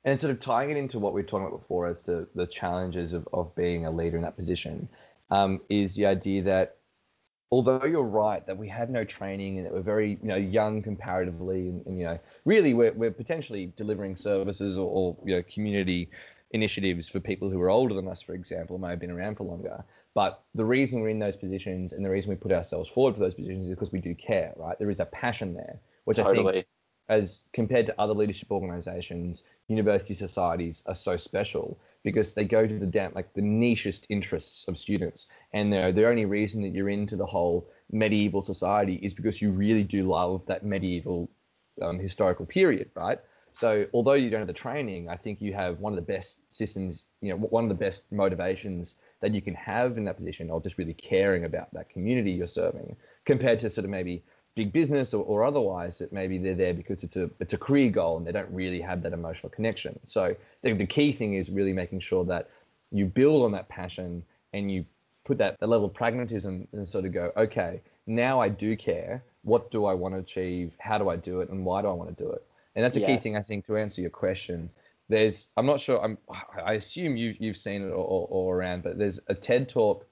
[0.06, 2.46] and sort of tying it into what we were talking about before as to the
[2.46, 4.88] challenges of, of being a leader in that position
[5.32, 6.78] um, is the idea that
[7.56, 10.82] although you're right that we have no training and that we're very you know young
[10.82, 15.42] comparatively and, and you know really we're, we're potentially delivering services or, or, you know
[15.54, 16.10] community
[16.52, 19.46] initiatives for people who are older than us for example may have been around for
[19.46, 19.82] longer
[20.14, 23.22] but the reason we're in those positions and the reason we put ourselves forward for
[23.22, 26.50] those positions is because we do care right there is a passion there which totally.
[26.50, 26.68] i think
[27.08, 32.80] as compared to other leadership organizations, university societies are so special because they go to
[32.80, 36.90] the down like the nichest interests of students, and the the only reason that you're
[36.90, 41.30] into the whole medieval society is because you really do love that medieval
[41.82, 43.20] um, historical period, right?
[43.54, 46.38] So although you don't have the training, I think you have one of the best
[46.52, 50.50] systems, you know, one of the best motivations that you can have in that position,
[50.50, 54.24] or just really caring about that community you're serving, compared to sort of maybe
[54.56, 57.90] big business or, or otherwise that maybe they're there because it's a it's a career
[57.90, 60.00] goal and they don't really have that emotional connection.
[60.08, 62.50] So the, the key thing is really making sure that
[62.92, 64.86] you build on that passion and you
[65.26, 69.24] put that, that level of pragmatism and sort of go, okay, now I do care.
[69.44, 70.72] What do I want to achieve?
[70.80, 71.50] How do I do it?
[71.50, 72.44] And why do I want to do it?
[72.76, 73.10] And that's a yes.
[73.10, 74.70] key thing I think to answer your question.
[75.10, 76.18] There's, I'm not sure, I'm,
[76.64, 80.06] I assume you, you've seen it or, or around, but there's a TED talk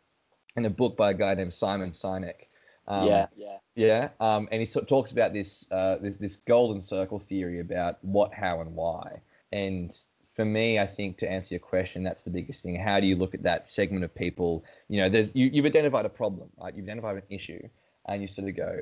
[0.55, 2.47] and a book by a guy named Simon Sinek
[2.87, 4.09] um, yeah, yeah, yeah.
[4.19, 7.97] Um, and he sort of talks about this, uh, this this golden circle theory about
[8.03, 9.21] what, how, and why.
[9.51, 9.95] And
[10.35, 12.75] for me, I think to answer your question, that's the biggest thing.
[12.75, 14.65] How do you look at that segment of people?
[14.89, 16.75] You know, there's you, you've identified a problem, right?
[16.75, 17.61] You've identified an issue,
[18.07, 18.79] and you sort of go,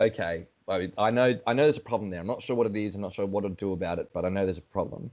[0.00, 2.20] okay, I know I know there's a problem there.
[2.20, 2.94] I'm not sure what it is.
[2.94, 5.10] I'm not sure what to do about it, but I know there's a problem.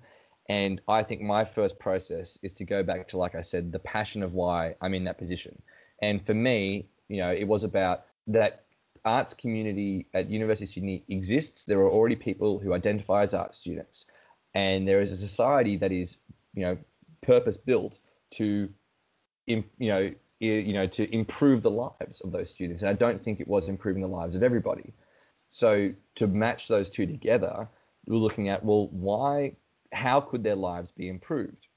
[0.49, 3.79] And I think my first process is to go back to, like I said, the
[3.79, 5.61] passion of why I'm in that position.
[6.01, 8.63] And for me, you know, it was about that
[9.05, 11.63] arts community at University of Sydney exists.
[11.67, 14.05] There are already people who identify as art students,
[14.53, 16.15] and there is a society that is,
[16.53, 16.77] you know,
[17.21, 17.93] purpose built
[18.37, 18.69] to,
[19.45, 22.81] you know, you know, to improve the lives of those students.
[22.81, 24.93] And I don't think it was improving the lives of everybody.
[25.51, 27.67] So to match those two together,
[28.07, 29.55] we're looking at well, why,
[29.93, 31.67] how could their lives be improved?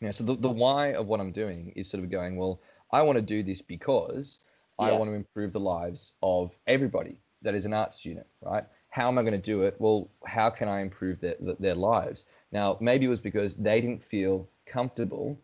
[0.00, 2.60] You know, so the, the why of what I'm doing is sort of going, well,
[2.90, 4.38] I want to do this because
[4.82, 4.98] I Yes.
[4.98, 8.64] want to improve the lives of everybody that is an art student, right?
[8.90, 9.76] How am I going to do it?
[9.78, 12.24] Well, how can I improve their, their lives?
[12.52, 15.38] Now, maybe it was because they didn't feel comfortable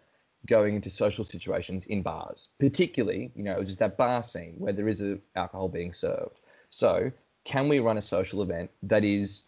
[0.47, 4.89] going into social situations in bars, particularly, you know, just that bar scene where there
[4.89, 6.37] is a alcohol being served.
[6.71, 7.11] So,
[7.45, 9.43] can we run a social event that is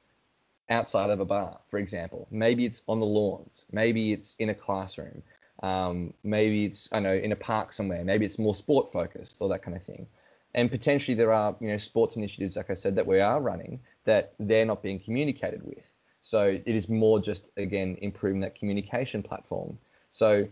[0.71, 2.27] outside of a bar, for example?
[2.31, 5.23] Maybe it's on the lawns, maybe it's in a classroom,
[5.63, 9.49] um, maybe it's I know in a park somewhere, maybe it's more sport focused or
[9.51, 10.07] that kind of thing.
[10.55, 13.81] And potentially there are you know sports initiatives, like I said, that we are running
[14.05, 15.85] that they're not being communicated with.
[16.23, 19.79] So it is more just again improving that communication platform.
[20.11, 20.49] So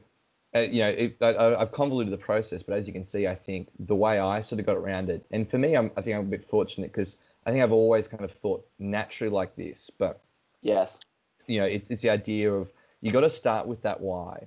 [0.55, 3.35] uh, you know, it, I, I've convoluted the process, but as you can see, I
[3.35, 6.17] think the way I sort of got around it, and for me, I'm, I think
[6.17, 9.91] I'm a bit fortunate because I think I've always kind of thought naturally like this,
[9.99, 10.21] but
[10.63, 10.99] Yes.
[11.47, 12.69] you know, it's, it's the idea of
[13.01, 14.47] you got to start with that why,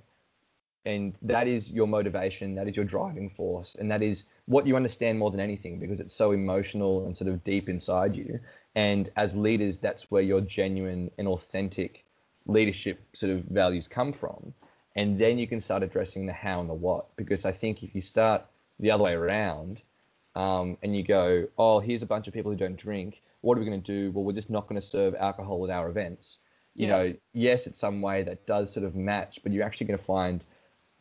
[0.84, 4.76] and that is your motivation, that is your driving force, and that is what you
[4.76, 8.40] understand more than anything because it's so emotional and sort of deep inside you.
[8.74, 12.04] And as leaders, that's where your genuine and authentic
[12.46, 14.52] leadership sort of values come from.
[14.96, 17.14] And then you can start addressing the how and the what.
[17.16, 18.44] Because I think if you start
[18.80, 19.80] the other way around,
[20.34, 23.22] um, and you go, oh, here's a bunch of people who don't drink.
[23.42, 24.10] What are we going to do?
[24.12, 26.38] Well, we're just not going to serve alcohol at our events.
[26.74, 26.92] You Yeah.
[26.96, 30.04] know, yes, it's some way that does sort of match, but you're actually going to
[30.04, 30.42] find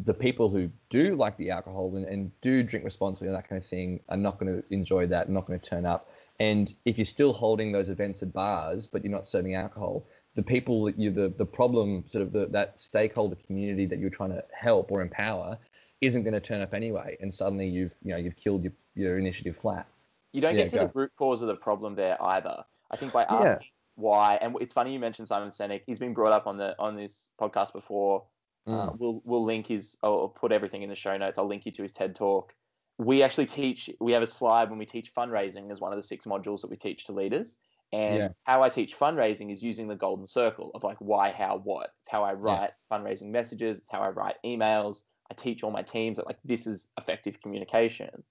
[0.06, 3.62] the people who do like the alcohol and, and do drink responsibly and that kind
[3.62, 6.10] of thing are not going to enjoy that, not going to turn up.
[6.40, 10.42] And if you're still holding those events at bars, but you're not serving alcohol, the
[10.42, 14.32] people that you, the, the problem, sort of the, that stakeholder community that you're trying
[14.32, 15.58] to help or empower,
[16.00, 17.18] isn't going to turn up anyway.
[17.22, 19.86] And suddenly you've, you know, you've killed your, your initiative flat.
[20.32, 20.86] You don't Yeah, get to go.
[20.88, 22.64] the root cause of the problem there either.
[22.90, 23.58] I think by Yeah.
[23.58, 25.82] asking why, and it's funny you mentioned Simon Sinek.
[25.86, 28.24] He's been brought up on the on this podcast before.
[28.68, 28.98] Uh, Mm.
[29.00, 29.98] we'll we'll link his.
[30.04, 31.38] I'll put everything in the show notes.
[31.38, 32.54] I'll link you to his TED talk.
[32.98, 33.90] We actually teach.
[34.00, 36.70] We have a slide when we teach fundraising as one of the six modules that
[36.70, 37.58] we teach to leaders.
[37.94, 38.30] And Yeah.
[38.44, 41.94] how I teach fundraising is using the golden circle of like why, how, what.
[42.00, 43.80] It's how I write fundraising messages.
[43.80, 45.04] It's how I write emails.
[45.30, 48.24] I teach all my teams that like this is effective communication.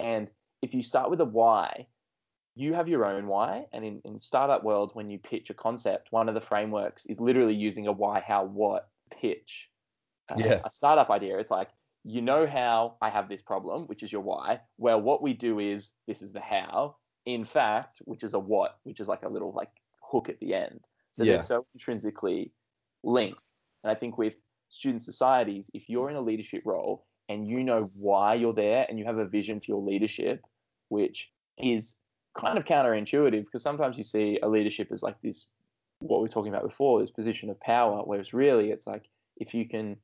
[0.00, 1.86] And if you start with a why,
[2.56, 3.66] you have your own why.
[3.72, 7.20] And in, in startup world, when you pitch a concept, one of the frameworks is
[7.20, 9.70] literally using a why, how, what pitch.
[10.28, 10.60] Uh, Yeah.
[10.64, 11.38] A startup idea.
[11.38, 11.70] It's like,
[12.04, 14.60] you know how I have this problem, which is your why.
[14.78, 16.96] Well, what we do is this is the how.
[17.24, 20.54] In fact, which is a what, which is like a little like hook at the
[20.54, 20.80] end.
[21.12, 21.32] So Yeah.
[21.32, 22.52] they're so intrinsically
[23.02, 23.42] linked.
[23.82, 24.34] And I think with
[24.68, 28.98] student societies, if you're in a leadership role and you know why you're there and
[28.98, 30.44] you have a vision for your leadership,
[30.88, 31.96] which is
[32.38, 35.48] kind of counterintuitive because sometimes you see a leadership as like this,
[35.98, 39.08] what we are talking about before, this position of power, whereas really it's like
[39.38, 39.96] if you can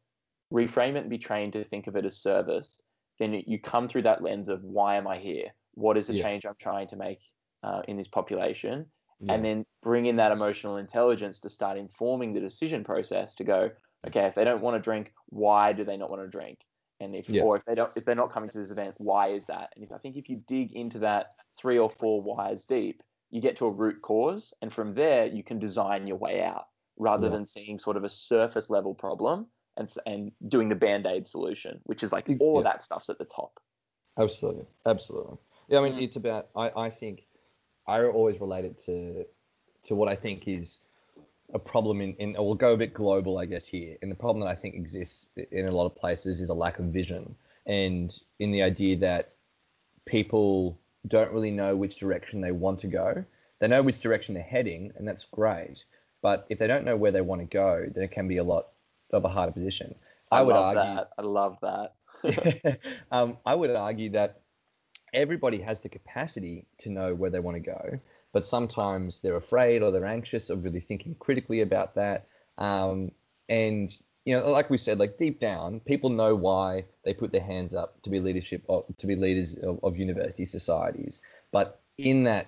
[0.52, 2.80] reframe it and be trained to think of it as service,
[3.18, 5.48] then you come through that lens of why am I here?
[5.74, 6.22] What is the Yeah.
[6.24, 7.20] change I'm trying to make
[7.62, 8.86] uh, in this population?
[9.24, 9.34] Yeah.
[9.34, 13.70] and then bring in that emotional intelligence to start informing the decision process to go
[14.04, 16.58] okay if they don't want to drink why do they not want to drink
[16.98, 17.42] and if Yeah.
[17.44, 19.84] or if they don't if they're not coming to this event why is that and
[19.84, 23.54] if i think if you dig into that three or four whys deep you get
[23.58, 26.64] to a root cause and from there you can design your way out
[26.96, 31.80] rather than seeing sort of a surface level problem and and doing the band-aid solution
[31.84, 32.36] which is like Yeah.
[32.40, 33.60] all of that stuff's at the top
[34.18, 35.38] Absolutely, absolutely.
[35.68, 36.48] Yeah, I mean, it's about.
[36.54, 37.22] I, I think
[37.86, 39.24] I always relate it to
[39.86, 40.78] to what I think is
[41.54, 42.34] a problem in, in.
[42.38, 43.96] We'll go a bit global, I guess here.
[44.02, 46.78] And the problem that I think exists in a lot of places is a lack
[46.78, 47.34] of vision,
[47.66, 49.32] and in the idea that
[50.04, 53.24] people don't really know which direction they want to go.
[53.60, 55.84] They know which direction they're heading, and that's great.
[56.20, 58.44] But if they don't know where they want to go, then it can be a
[58.44, 58.71] lot
[59.12, 59.94] of a harder position.
[60.30, 60.94] i, would love argue.
[60.94, 61.94] that i love that
[63.12, 64.40] um, I would argue that
[65.12, 67.98] everybody has the capacity to know where they want to go,
[68.32, 72.26] but sometimes they're afraid or they're anxious or really thinking critically about that.
[72.58, 73.12] Um,
[73.48, 73.92] and
[74.24, 77.74] you know, like we said, like deep down, people know why they put their hands
[77.74, 82.46] up to be leadership of, to be leaders of, of university societies, but in that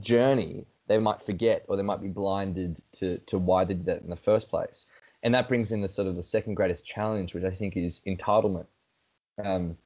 [0.00, 4.02] journey, they might forget or they might be blinded to, to why they did that
[4.02, 4.86] in the first place.
[5.22, 8.00] And that brings in the sort of the second greatest challenge, which I think is
[8.06, 8.66] entitlement.
[9.42, 9.76] Um,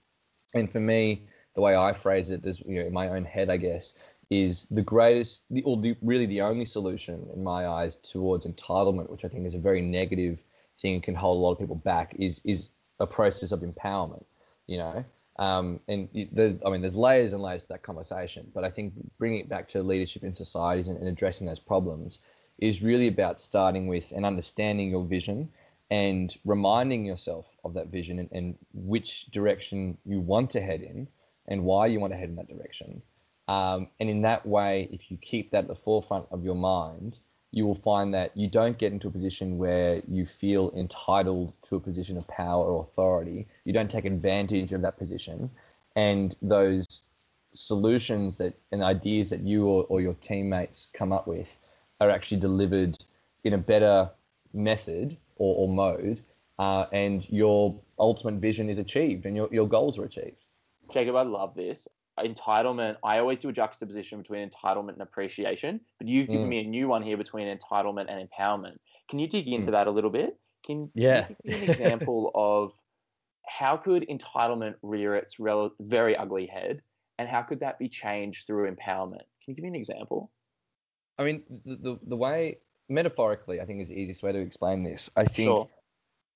[0.54, 3.50] and for me, the way I phrase it is, you know, in my own head,
[3.50, 3.92] I guess,
[4.30, 9.10] is the greatest, the, or the, really the only solution in my eyes towards entitlement,
[9.10, 10.38] which I think is a very negative
[10.82, 12.68] thing and can hold a lot of people back, is is
[12.98, 14.24] a process of empowerment.
[14.66, 15.04] You know,
[15.38, 18.94] Um, and the, I mean, there's layers and layers to that conversation, but I think
[19.18, 22.18] bringing it back to leadership in societies and, and addressing those problems
[22.58, 25.48] is really about starting with and understanding your vision
[25.90, 31.06] and reminding yourself of that vision and, and, which direction you want to head in
[31.48, 33.00] and why you want to head in that direction.
[33.46, 37.16] Um, and in that way, if you keep that at the forefront of your mind,
[37.52, 41.76] you will find that you don't get into a position where you feel entitled to
[41.76, 43.46] a position of power or authority.
[43.64, 45.50] You don't take advantage of that position.
[45.94, 47.00] And those
[47.54, 51.46] solutions that and ideas that you or, or your teammates come up with
[52.00, 52.98] are actually delivered
[53.44, 54.10] in a better
[54.52, 56.22] method or, or mode,
[56.58, 60.44] uh, and your ultimate vision is achieved and your, your goals are achieved.
[60.92, 61.88] Jacob, I love this.
[62.18, 66.50] Entitlement, I always do a juxtaposition between entitlement and appreciation, but you've given mm.
[66.50, 68.76] me a new one here between entitlement and empowerment.
[69.10, 69.72] Can you dig into mm.
[69.72, 70.38] that a little bit?
[70.64, 71.22] Can, yeah.
[71.22, 72.72] can you give me an example of
[73.46, 76.80] how could entitlement rear its rel- very ugly head,
[77.18, 79.24] and how could that be changed through empowerment?
[79.44, 80.30] Can you give me an example?
[81.18, 82.58] I mean, the, the, the way
[82.88, 85.10] metaphorically, I think is the easiest way to explain this.
[85.16, 85.68] I think, sure.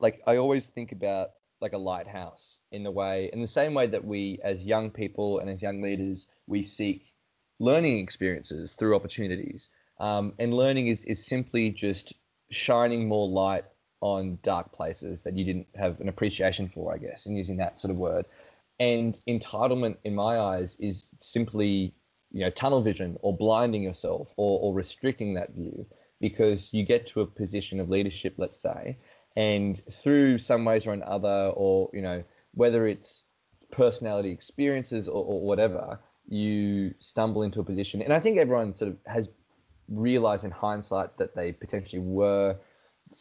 [0.01, 3.87] like, I always think about like a lighthouse in the way, in the same way
[3.89, 7.13] that we, as young people and as young leaders, we seek
[7.59, 9.69] learning experiences through opportunities.
[9.99, 12.15] Um, and learning is, is simply just
[12.51, 13.65] shining more light
[14.01, 17.79] on dark places that you didn't have an appreciation for, I guess, and using that
[17.79, 18.25] sort of word.
[18.79, 21.93] And entitlement, in my eyes, is simply
[22.33, 25.87] you know tunnel vision or blinding yourself or, or restricting that view
[26.21, 28.99] because you get to a position of leadership, let's say,
[29.37, 32.23] and through some ways or another, or you know,
[32.55, 33.23] whether it's
[33.73, 38.03] personality experiences or, or whatever, you stumble into a position.
[38.03, 39.29] And I think everyone sort of has
[39.89, 42.57] realized in hindsight that they potentially were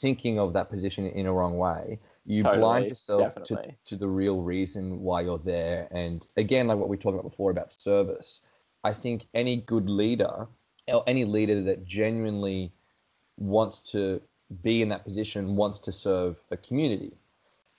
[0.02, 2.00] thinking of that position in a wrong way.
[2.26, 5.88] You totally, blind yourself to, to the real reason why you're there.
[5.92, 8.40] And again, like what we talked about before about service,
[8.84, 10.48] I think any good leader,
[10.88, 12.72] or any leader that genuinely
[13.38, 14.22] wants to
[14.64, 17.14] be in that position, wants to serve a community.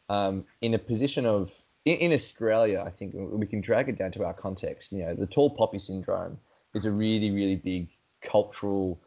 [0.09, 1.51] Um, in a position of
[1.85, 4.93] in, in, Australia, I think we can drag it down to our context.
[4.93, 6.39] You know, the tall poppy syndrome
[6.75, 7.89] is a really, really big
[8.23, 9.01] cultural,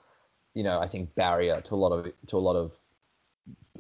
[0.54, 2.72] you know, I think barrier to a lot of to a lot of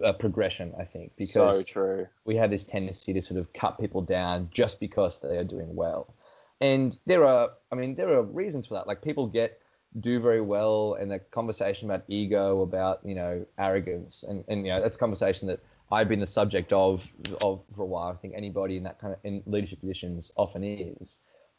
[0.04, 0.74] uh, progression.
[0.80, 2.08] I think because so true.
[2.26, 5.76] We have this tendency to sort of cut people down just because they are doing
[5.76, 6.14] well,
[6.62, 8.88] and there are, I mean, there are reasons for that.
[8.88, 9.60] Like people get
[10.00, 14.72] do very well and the conversation about ego about you know arrogance and, and you
[14.72, 15.60] know that's a conversation that
[15.92, 17.04] I've been the subject of
[17.42, 18.12] of for a while.
[18.12, 21.16] I think anybody in that kind of in leadership positions often is.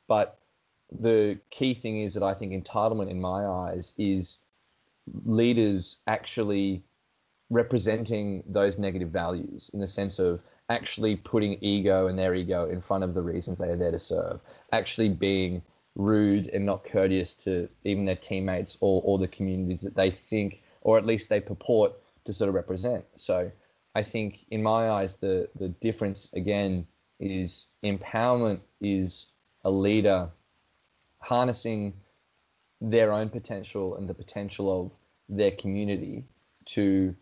[0.09, 0.39] But
[0.91, 4.39] the key thing is that I think entitlement in my eyes is
[5.25, 6.83] leaders actually
[7.51, 12.81] representing those negative values in the sense of actually putting ego and their ego in
[12.81, 14.41] front of the reasons they are there to serve,
[14.73, 15.63] actually being
[15.95, 20.63] rude and not courteous to even their teammates or, or the communities that they think,
[20.81, 21.93] or at least they purport
[22.25, 23.05] to sort of represent.
[23.17, 23.51] So
[23.95, 26.87] I think in my eyes, the, the difference again
[27.21, 29.27] is empowerment is
[29.65, 30.29] a leader
[31.21, 31.95] harnessing
[32.81, 34.91] their own potential and the potential of
[35.29, 36.25] their community
[36.67, 37.15] to,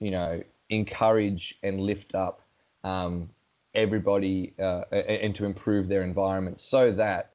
[0.00, 2.42] you know, encourage and lift up
[2.84, 3.30] um,
[3.74, 7.30] everybody uh, and to improve their environment so that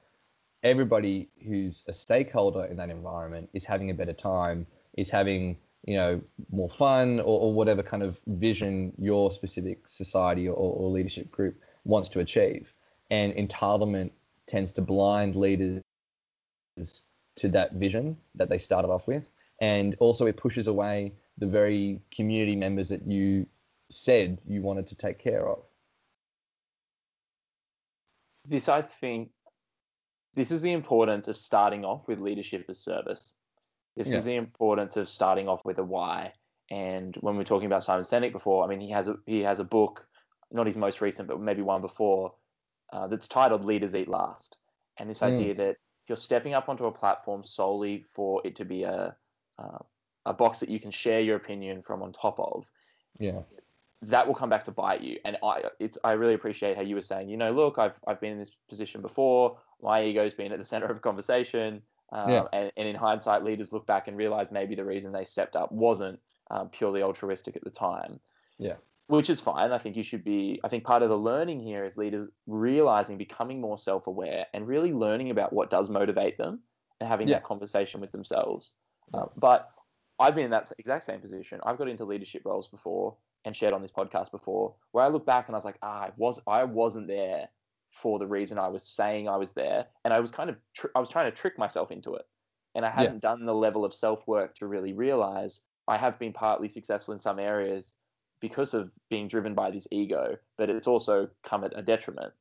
[0.62, 4.66] everybody who's a stakeholder in that environment is having a better time,
[4.96, 6.20] is having you know
[6.50, 11.56] more fun or, or whatever kind of vision your specific society or, or, leadership group
[11.84, 12.66] wants to achieve.
[13.10, 14.10] And entitlement
[14.48, 15.82] tends to blind leaders
[17.36, 19.24] to that vision that they started off with,
[19.60, 23.46] and also it pushes away the very community members that you
[23.90, 25.58] said you wanted to take care of.
[28.44, 29.30] This, I think,
[30.34, 33.32] this is the importance of starting off with leadership as service.
[33.96, 34.18] This yeah.
[34.18, 36.32] is the importance of starting off with a why.
[36.70, 39.40] And when we are talking about Simon Sinek before, I mean, he has a he
[39.40, 40.06] has a book,
[40.50, 42.34] not his most recent, but maybe one before,
[42.92, 44.56] uh, that's titled "Leaders Eat Last."
[44.98, 45.32] And this mm.
[45.32, 45.76] idea that
[46.08, 49.16] you're stepping up onto a platform solely for it to be a
[49.58, 49.78] uh,
[50.26, 52.64] a box that you can share your opinion from on top of,
[53.18, 53.42] yeah,
[54.02, 55.18] that will come back to bite you.
[55.24, 58.20] And I, it's, I really appreciate how you were saying, you know, look, I've, I've
[58.20, 59.58] been in this position before.
[59.82, 61.82] My ego's been at the center of a conversation.
[62.12, 62.44] Um, yeah.
[62.52, 65.72] and, and, in hindsight, leaders look back and realize maybe the reason they stepped up
[65.72, 66.20] wasn't
[66.50, 68.20] um, purely altruistic at the time.
[68.58, 68.74] Yeah.
[69.08, 69.72] Which is fine.
[69.72, 70.60] I think you should be.
[70.64, 74.92] I think part of the learning here is leaders realizing, becoming more self-aware, and really
[74.92, 76.60] learning about what does motivate them,
[77.00, 77.36] and having yeah.
[77.36, 78.74] that conversation with themselves.
[79.14, 79.20] Yeah.
[79.20, 79.70] Um, but
[80.18, 81.60] I've been in that exact same position.
[81.64, 83.16] I've got into leadership roles before
[83.46, 86.06] and shared on this podcast before, where I look back and I was like, ah,
[86.06, 87.48] I was I wasn't there
[87.90, 90.88] for the reason I was saying I was there, and I was kind of tr-
[90.94, 92.26] I was trying to trick myself into it,
[92.74, 93.30] and I hadn't yeah.
[93.30, 97.20] done the level of self work to really realize I have been partly successful in
[97.20, 97.94] some areas
[98.40, 102.34] because of being driven by this ego, but it's also come at a detriment.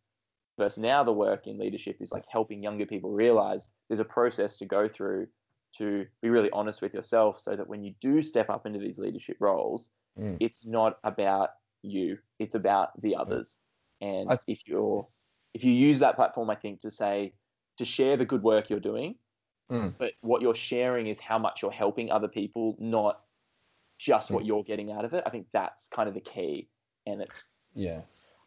[0.57, 4.57] Versus now, the work in leadership is like helping younger people realize there's a process
[4.57, 5.27] to go through
[5.77, 8.97] to be really honest with yourself so that when you do step up into these
[8.97, 10.37] leadership roles, mm.
[10.39, 11.49] it's not about
[11.81, 13.57] you, it's about the others.
[14.01, 15.07] And I, if you're
[15.53, 17.33] if you use that platform, I think to say
[17.77, 19.15] to share the good work you're doing,
[19.71, 19.93] mm.
[19.97, 23.21] but what you're sharing is how much you're helping other people, not
[23.97, 24.47] just what mm.
[24.47, 25.23] you're getting out of it.
[25.25, 26.67] I think that's kind of the key,
[27.05, 28.01] and it's yeah.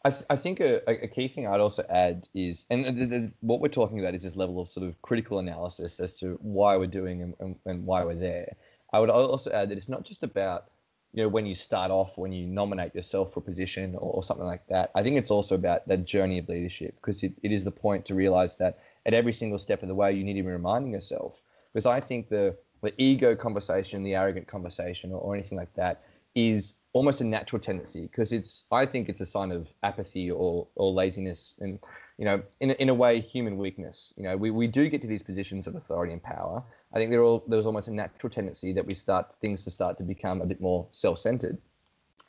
[0.05, 3.33] I, th- I think a, a, key thing I'd also add is, and the, the,
[3.41, 6.77] what we're talking about is this level of sort of critical analysis as to why
[6.77, 8.55] we're doing and, and, and why we're there.
[8.93, 10.67] I would also add that it's not just about
[11.13, 14.25] you know when you start off when you nominate yourself for a position or, or
[14.25, 17.53] something like that i think it's also about that journey of leadership because it, it
[17.53, 20.35] is the point to realize that at every single step of the way you need
[20.35, 21.35] to be reminding yourself.
[21.73, 26.03] Because i think the the ego conversation the arrogant conversation or, or anything like that
[26.35, 30.67] is almost a natural tendency because it's I think it's a sign of apathy or,
[30.75, 31.79] or laziness and
[32.19, 34.13] you know in, in a way human weakness.
[34.17, 36.63] You know we, we do get to these positions of authority and power.
[36.93, 40.05] I think all there's almost a natural tendency that we start things to start to
[40.05, 41.59] become a bit more self-centered.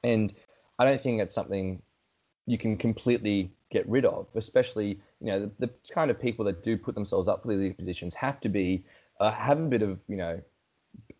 [0.03, 0.33] And
[0.77, 1.81] I don't think that's something
[2.45, 6.63] you can completely get rid of especially you know the, the kind of people that
[6.63, 8.83] do put themselves up for these positions have to be
[9.19, 10.41] uh, have a bit of you know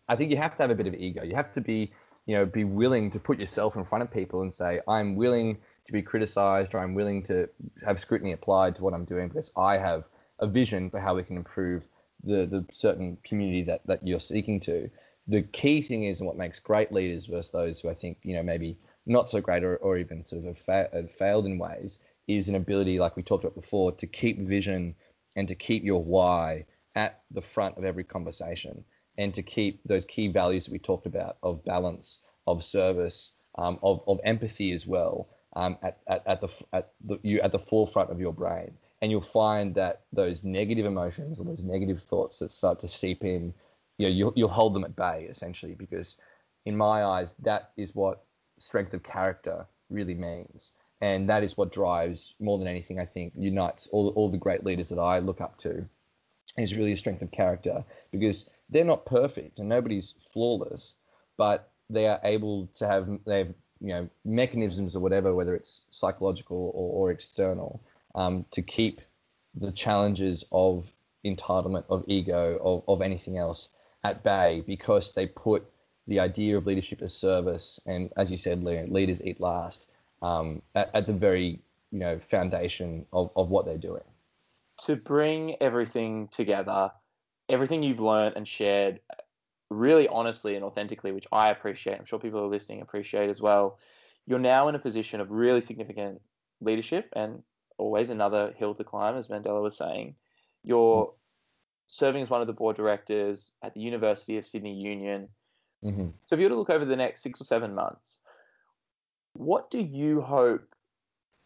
[0.08, 1.22] I think you have to have a bit of ego.
[1.22, 1.92] You have to be
[2.26, 5.58] you know, be willing to put yourself in front of people and say, I'm willing
[5.86, 7.48] to be criticized or I'm willing to
[7.84, 10.04] have scrutiny applied to what I'm doing because I have
[10.38, 11.82] a vision for how we can improve
[12.24, 14.90] the, the certain community that, that you're seeking to.
[15.26, 18.34] The key thing is, and what makes great leaders versus those who I think, you
[18.34, 22.48] know, maybe not so great or, or even sort of fa- failed in ways, is
[22.48, 24.94] an ability, like we talked about before, to keep vision
[25.36, 26.64] and to keep your why
[26.94, 28.84] at the front of every conversation
[29.18, 33.78] and to keep those key values that we talked about of balance, of service, um,
[33.82, 37.58] of, of empathy as well um, at, at, at, the, at, the, you, at the
[37.58, 38.72] forefront of your brain.
[39.02, 43.24] And you'll find that those negative emotions or those negative thoughts that start to seep
[43.24, 43.54] in,
[43.98, 46.16] you know, you'll, you'll hold them at bay essentially because
[46.66, 48.24] in my eyes, that is what
[48.58, 50.70] strength of character really means.
[51.00, 54.64] And that is what drives more than anything, I think, unites all, all the great
[54.64, 55.86] leaders that I look up to
[56.58, 57.82] is really a strength of character
[58.12, 60.94] because they're not perfect and nobody's flawless,
[61.38, 65.80] but they are able to have they have you know mechanisms or whatever, whether it's
[65.90, 67.80] psychological or, or external,
[68.14, 69.00] um, to keep
[69.54, 70.84] the challenges of
[71.24, 73.68] entitlement, of ego, of, of anything else
[74.04, 75.64] at bay because they put
[76.06, 79.84] the idea of leadership as service and, as you said, leaders eat last
[80.22, 81.60] um, at, at the very
[81.90, 84.02] you know foundation of, of what they're doing.
[84.86, 86.90] To bring everything together,
[87.48, 89.00] everything you've learned and shared
[89.70, 91.98] really honestly and authentically, which I appreciate.
[91.98, 93.78] I'm sure people who are listening appreciate as well.
[94.26, 96.20] You're now in a position of really significant
[96.60, 97.42] leadership and
[97.78, 100.14] always another hill to climb, as Mandela was saying.
[100.62, 101.12] You're
[101.86, 105.28] serving as one of the board directors at the University of Sydney Union.
[105.84, 106.08] Mm-hmm.
[106.26, 108.18] So if you were to look over the next six or seven months,
[109.32, 110.74] what do you hope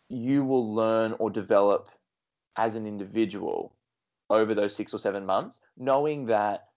[0.09, 1.91] you will learn or develop
[2.57, 3.75] as an individual
[4.31, 6.68] over those six or seven months, knowing that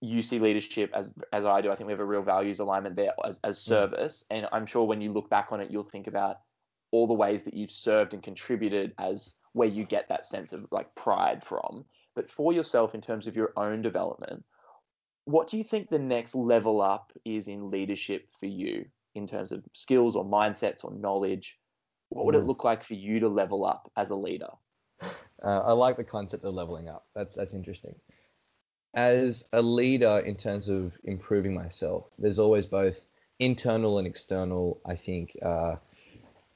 [0.00, 1.70] you see leadership as as I do.
[1.70, 3.62] I think we have a real values alignment there as, as mm.
[3.62, 4.38] service, mm.
[4.38, 6.40] and I'm sure when you look back on it, you'll think about
[6.92, 10.66] all the ways that you've served and contributed as where you get that sense of
[10.70, 11.84] like pride from.
[12.14, 14.44] But for yourself, in terms of your own development,
[15.24, 19.50] what do you think the next level up is in leadership for you in terms
[19.50, 21.58] of skills or mindsets or knowledge?
[22.10, 22.40] What would mm.
[22.40, 24.50] it look like for you to level up as a leader?
[25.02, 27.06] Uh, I like the concept of leveling up.
[27.14, 27.94] That's that's interesting.
[28.96, 32.96] As a leader, in terms of improving myself, there's always both
[33.38, 34.80] internal and external.
[34.86, 35.76] I think uh,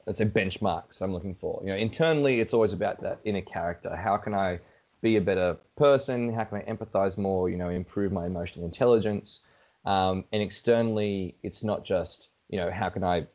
[0.06, 1.60] let's say benchmarks I'm looking for.
[1.62, 3.94] You know, internally, it's always about that inner character.
[3.94, 4.58] How can I
[5.02, 6.32] be a better person?
[6.32, 7.50] How can I empathize more?
[7.50, 9.40] You know, improve my emotional intelligence.
[9.84, 13.26] Um, and externally, it's not just you know how can I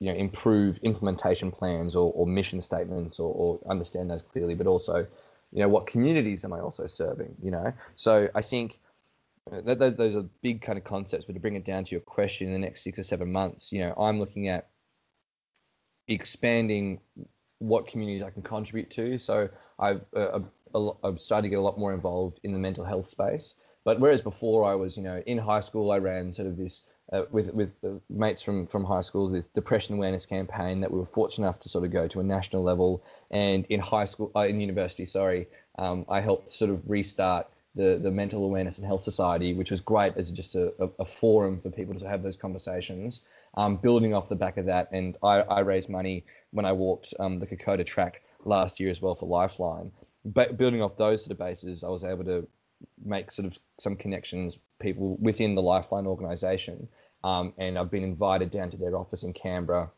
[0.00, 4.66] you know, improve implementation plans or, or mission statements or, or, understand those clearly, but
[4.66, 5.06] also,
[5.54, 7.72] you know, what communities am I also serving, you know?
[7.94, 8.80] So I think
[9.50, 11.90] uh, that, those, those are big kind of concepts, but to bring it down to
[11.92, 14.68] your question in the next six or seven months, you know, I'm looking at
[16.08, 17.00] expanding
[17.60, 19.18] what communities I can contribute to.
[19.20, 19.48] So
[19.78, 20.40] I've, uh,
[21.04, 23.54] I've started to get a lot more involved in the mental health space.
[23.84, 26.82] But whereas before I was, you know, in high school, I ran sort of this
[27.12, 27.70] uh, with with
[28.08, 31.68] mates from from high school, the depression awareness campaign that we were fortunate enough to
[31.68, 35.46] sort of go to a national level, and in high school, uh, in university, sorry,
[35.78, 39.80] um, I helped sort of restart the the mental awareness and health society, which was
[39.80, 43.20] great as just a, a, a forum for people to have those conversations.
[43.56, 47.14] Um, building off the back of that, and I, I raised money when I walked
[47.20, 49.92] um, the Kokoda track last year as well for Lifeline.
[50.24, 52.48] But building off those sort of bases, I was able to
[53.04, 56.88] make sort of some connections, people within the Lifeline organisation,
[57.22, 59.90] um, and I've been invited down to their office in Canberra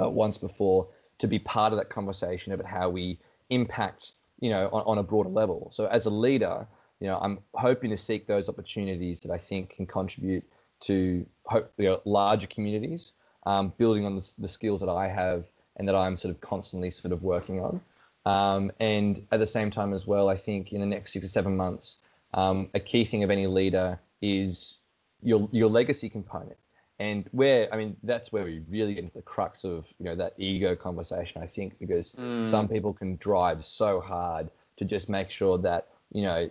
[0.00, 0.88] uh, once before
[1.20, 3.18] to be part of that conversation about how we
[3.50, 5.70] impact, you know, on, on a broader level.
[5.74, 6.66] So as a leader,
[7.00, 10.44] you know, I'm hoping to seek those opportunities that I think can contribute
[10.84, 13.12] to hopefully you know, larger communities,
[13.46, 15.44] um, building on the, the, skills that I have
[15.76, 17.80] and that I'm sort of constantly sort of working on.
[18.26, 21.28] Um, and at the same time as well, I think in the next six or
[21.28, 21.96] seven months,
[22.34, 24.78] um, a key thing of any leader is
[25.22, 26.56] your your legacy component.
[26.98, 30.16] And where I mean that's where we really get into the crux of you know
[30.16, 31.42] that ego conversation.
[31.42, 32.50] I think because mm.
[32.50, 36.50] some people can drive so hard to just make sure that you know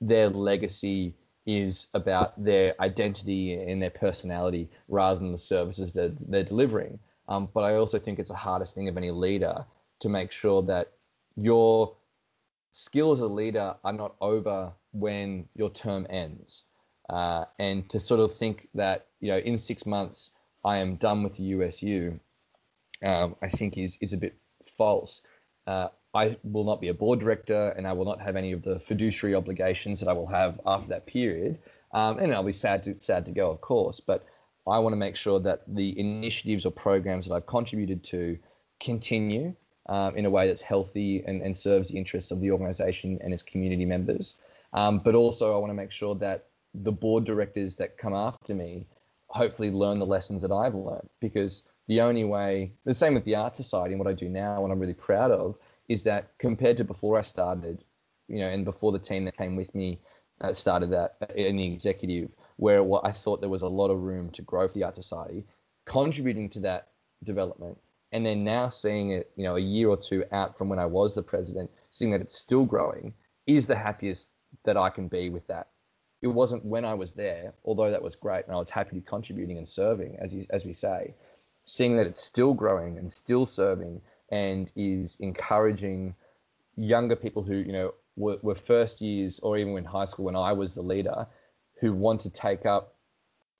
[0.00, 1.14] their legacy
[1.46, 6.98] is about their identity and their personality rather than the services that they're delivering.
[7.28, 9.64] Um, but I also think it's the hardest thing of any leader
[10.00, 10.92] to make sure that
[11.36, 11.94] your
[12.72, 16.62] skills as a leader are not over when your term ends.
[17.10, 20.30] Uh, and to sort of think that, you know, in six months
[20.64, 22.18] I am done with the USU,
[23.04, 24.36] um, I think is, is a bit
[24.78, 25.20] false.
[25.66, 28.62] Uh, I will not be a board director and I will not have any of
[28.62, 31.58] the fiduciary obligations that I will have after that period.
[31.92, 34.24] Um, and I'll be sad to, sad to go, of course, but
[34.66, 38.38] I want to make sure that the initiatives or programs that I've contributed to
[38.80, 39.54] continue
[39.88, 43.34] um, in a way that's healthy and, and serves the interests of the organization and
[43.34, 44.34] its community members.
[44.72, 48.54] Um, but also, I want to make sure that the board directors that come after
[48.54, 48.86] me
[49.28, 53.34] hopefully learn the lessons that I've learned because the only way, the same with the
[53.34, 55.56] Art Society and what I do now, and I'm really proud of,
[55.88, 57.84] is that compared to before I started,
[58.28, 60.00] you know, and before the team that came with me
[60.40, 64.30] uh, started that in the executive, where I thought there was a lot of room
[64.32, 65.44] to grow for the Art Society,
[65.86, 66.88] contributing to that
[67.24, 67.78] development,
[68.12, 70.86] and then now seeing it, you know, a year or two out from when I
[70.86, 73.14] was the president, seeing that it's still growing,
[73.46, 74.26] is the happiest
[74.64, 75.68] that I can be with that.
[76.22, 79.58] It wasn't when I was there, although that was great, and I was happy contributing
[79.58, 81.14] and serving, as you, as we say.
[81.66, 84.00] Seeing that it's still growing and still serving,
[84.30, 86.14] and is encouraging
[86.76, 90.36] younger people who, you know, were, were first years or even in high school when
[90.36, 91.26] I was the leader,
[91.80, 92.94] who want to take up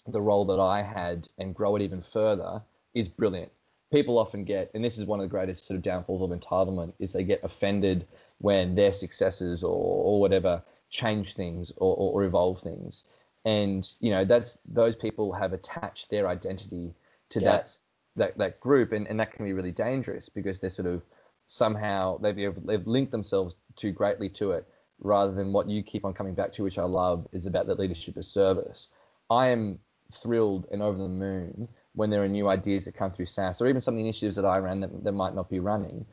[0.07, 2.63] the role that I had and grow it even further
[2.95, 3.51] is brilliant.
[3.93, 6.93] People often get, and this is one of the greatest sort of downfalls of entitlement,
[6.99, 8.07] is they get offended
[8.39, 10.63] when their successes or, or whatever
[10.93, 13.03] change things or, or, or evolve things.
[13.45, 16.95] And you know that's those people have attached their identity
[17.31, 17.81] to yes.
[18.15, 21.03] that, that that group, and, and that can be really dangerous because they're sort of
[21.49, 24.69] somehow they've they've linked themselves too greatly to it,
[25.01, 27.81] rather than what you keep on coming back to, which I love, is about that
[27.81, 28.87] leadership of service.
[29.29, 29.81] I am
[30.23, 33.67] thrilled and over the moon when there are new ideas that come through SASS or
[33.67, 36.07] even some of the initiatives that I ran that, that might not be running.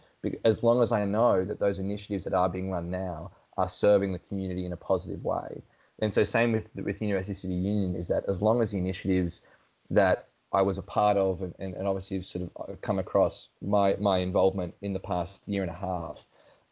[0.44, 4.14] As long as I know that those initiatives that are being run now are serving
[4.14, 5.62] the community in a positive way.
[6.02, 9.42] And so same with with University Sydney Union is that as long as the initiatives
[9.90, 14.18] that I was a part of and, and, obviously sort of come across my, my
[14.18, 16.18] involvement in the past year and a half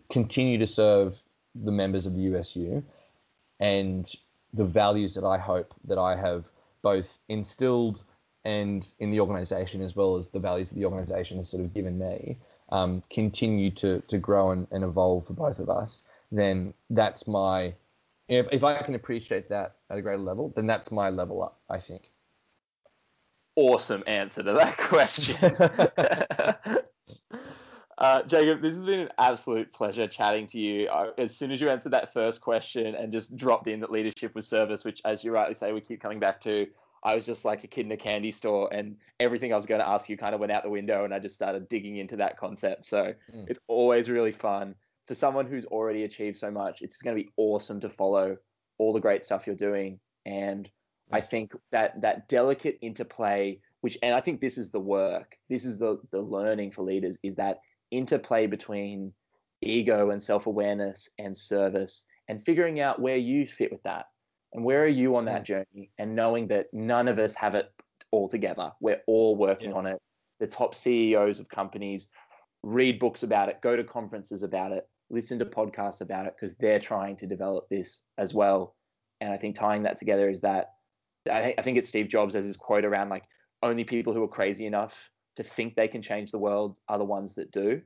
[0.10, 1.16] continue to serve
[1.54, 2.84] the members of the USU
[3.60, 4.10] and
[4.54, 6.46] the values that I hope that I have
[6.82, 8.00] both instilled
[8.46, 11.74] and in the organization as well as the values that the organization has sort of
[11.74, 12.38] given me
[12.70, 16.02] um, continue to, to grow and, and evolve for both of us,
[16.32, 17.74] then that's my
[18.30, 21.60] if, if I can appreciate that at a greater level, then that's my level up,
[21.70, 22.12] I think.
[23.56, 25.38] Awesome answer to that question.
[28.00, 30.88] Uh, Jacob, this has been an absolute pleasure chatting to you.
[30.88, 34.36] Uh, as soon as you answered that first question and just dropped in that leadership
[34.36, 36.68] was service, which, as you rightly say, we keep coming back to,
[37.04, 39.82] I was just like a kid in a candy store, and everything I was going
[39.82, 42.16] to ask you kind of went out the window, and I just started digging into
[42.18, 42.86] that concept.
[42.86, 43.50] So mm.
[43.50, 44.76] it's always really fun
[45.08, 46.82] for someone who's already achieved so much.
[46.82, 48.38] It's going to be awesome to follow
[48.78, 50.70] all the great stuff you're doing, and
[51.12, 55.66] I think that that delicate interplay, which, and I think this is the work, this
[55.66, 57.60] is the the learning for leaders, is that
[57.92, 59.14] interplay between
[59.62, 64.06] ego and self awareness and service and figuring out where you fit with that
[64.54, 67.72] and where are you on that journey and knowing that none of us have it
[68.12, 68.72] all together.
[68.80, 69.78] We're all working yeah.
[69.78, 70.02] on it.
[70.40, 72.10] The top CEOs of companies
[72.64, 76.56] read books about it, go to conferences about it, listen to podcasts about it because
[76.58, 78.76] they're trying to develop this as well.
[79.22, 80.74] And I think tying that together is that
[81.30, 83.24] I, I think it's Steve Jobs as his quote around like
[83.64, 87.06] only people who are crazy enough to think they can change the world are the
[87.06, 87.82] ones that do.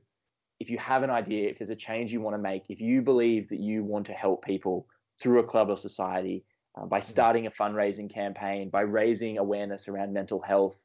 [0.60, 3.02] If you have an idea, if there's a change you want to make, if you
[3.02, 4.86] believe that you want to help people
[5.20, 6.44] through a club or society,
[6.78, 7.04] uh, by mm-hmm.
[7.04, 10.78] starting a fundraising campaign, by raising awareness around mental health,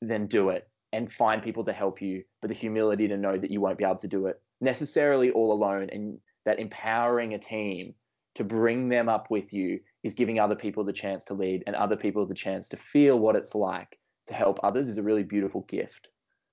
[0.00, 3.50] then do it and find people to help you, but the humility to know that
[3.50, 7.94] you won't be able to do it necessarily all alone and that empowering a team
[8.34, 11.74] to bring them up with you is giving other people the chance to lead and
[11.74, 15.22] other people the chance to feel what it's like to help others is a really
[15.22, 16.08] beautiful gift.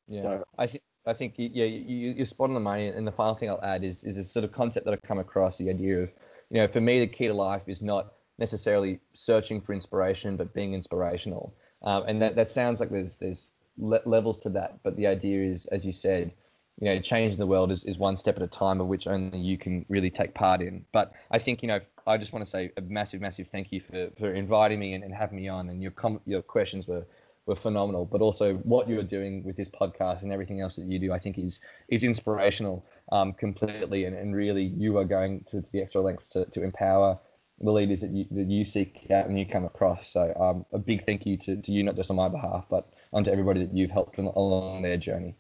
[0.08, 2.88] Yeah, so, I think I think yeah you, you're spot on the money.
[2.88, 5.20] And the final thing I'll add is is a sort of concept that I've come
[5.20, 6.10] across the idea of
[6.50, 10.54] you know for me the key to life is not necessarily searching for inspiration but
[10.54, 11.56] being inspirational.
[11.84, 13.46] Um, and that that sounds like there's there's
[13.78, 16.32] le- levels to that, but the idea is as you said
[16.80, 19.40] you know, changing the world is, is one step at a time of which only
[19.40, 20.86] you can really take part in.
[20.92, 23.82] But I think, you know, I just want to say a massive, massive thank you
[23.90, 25.70] for, for inviting me and, and having me on.
[25.70, 27.06] And your com- your questions were,
[27.46, 28.06] were phenomenal.
[28.06, 31.20] But also what you're doing with this podcast and everything else that you do, I
[31.20, 34.04] think is is inspirational um, completely.
[34.06, 37.18] And, and really, you are going to the extra lengths to, to empower
[37.62, 40.12] the leaders that you, that you seek out and you come across.
[40.12, 42.90] So um, a big thank you to, to you, not just on my behalf, but
[43.14, 45.38] onto everybody that you've helped along their journey.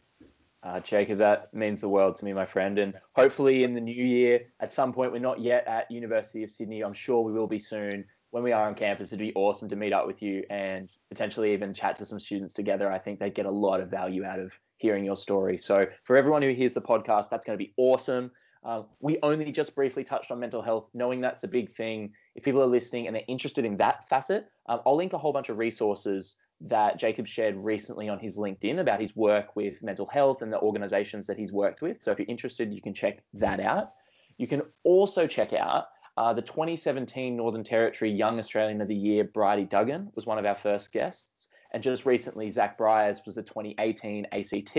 [0.65, 2.79] Uh, Jacob, that means the world to me, my friend.
[2.79, 6.49] And hopefully in the new year, at some point, we're not yet at University of
[6.49, 6.81] Sydney.
[6.81, 8.03] I'm sure we will be soon.
[8.31, 11.53] When we are on campus, it'd be awesome to meet up with you and potentially
[11.53, 12.91] even chat to some students together.
[12.91, 15.59] I think they'd get a lot of value out of hearing your story.
[15.59, 18.31] So for everyone who hears the podcast, that's going to be awesome.
[18.63, 22.11] Uh, we only just briefly touched on mental health, knowing that's a big thing.
[22.33, 25.31] If people are listening and they're interested in that facet, um, I'll link a whole
[25.31, 26.37] bunch of resources
[26.67, 30.59] that Jacob shared recently on his LinkedIn about his work with mental health and the
[30.59, 32.01] organizations that he's worked with.
[32.01, 33.91] So if you're interested, you can check that out.
[34.37, 35.85] You can also check out
[36.17, 40.45] uh, the 2017 Northern Territory Young Australian of the Year, Bridie Duggan, was one of
[40.45, 41.47] our first guests.
[41.71, 44.77] And just recently, Zach Bryars was the 2018 ACT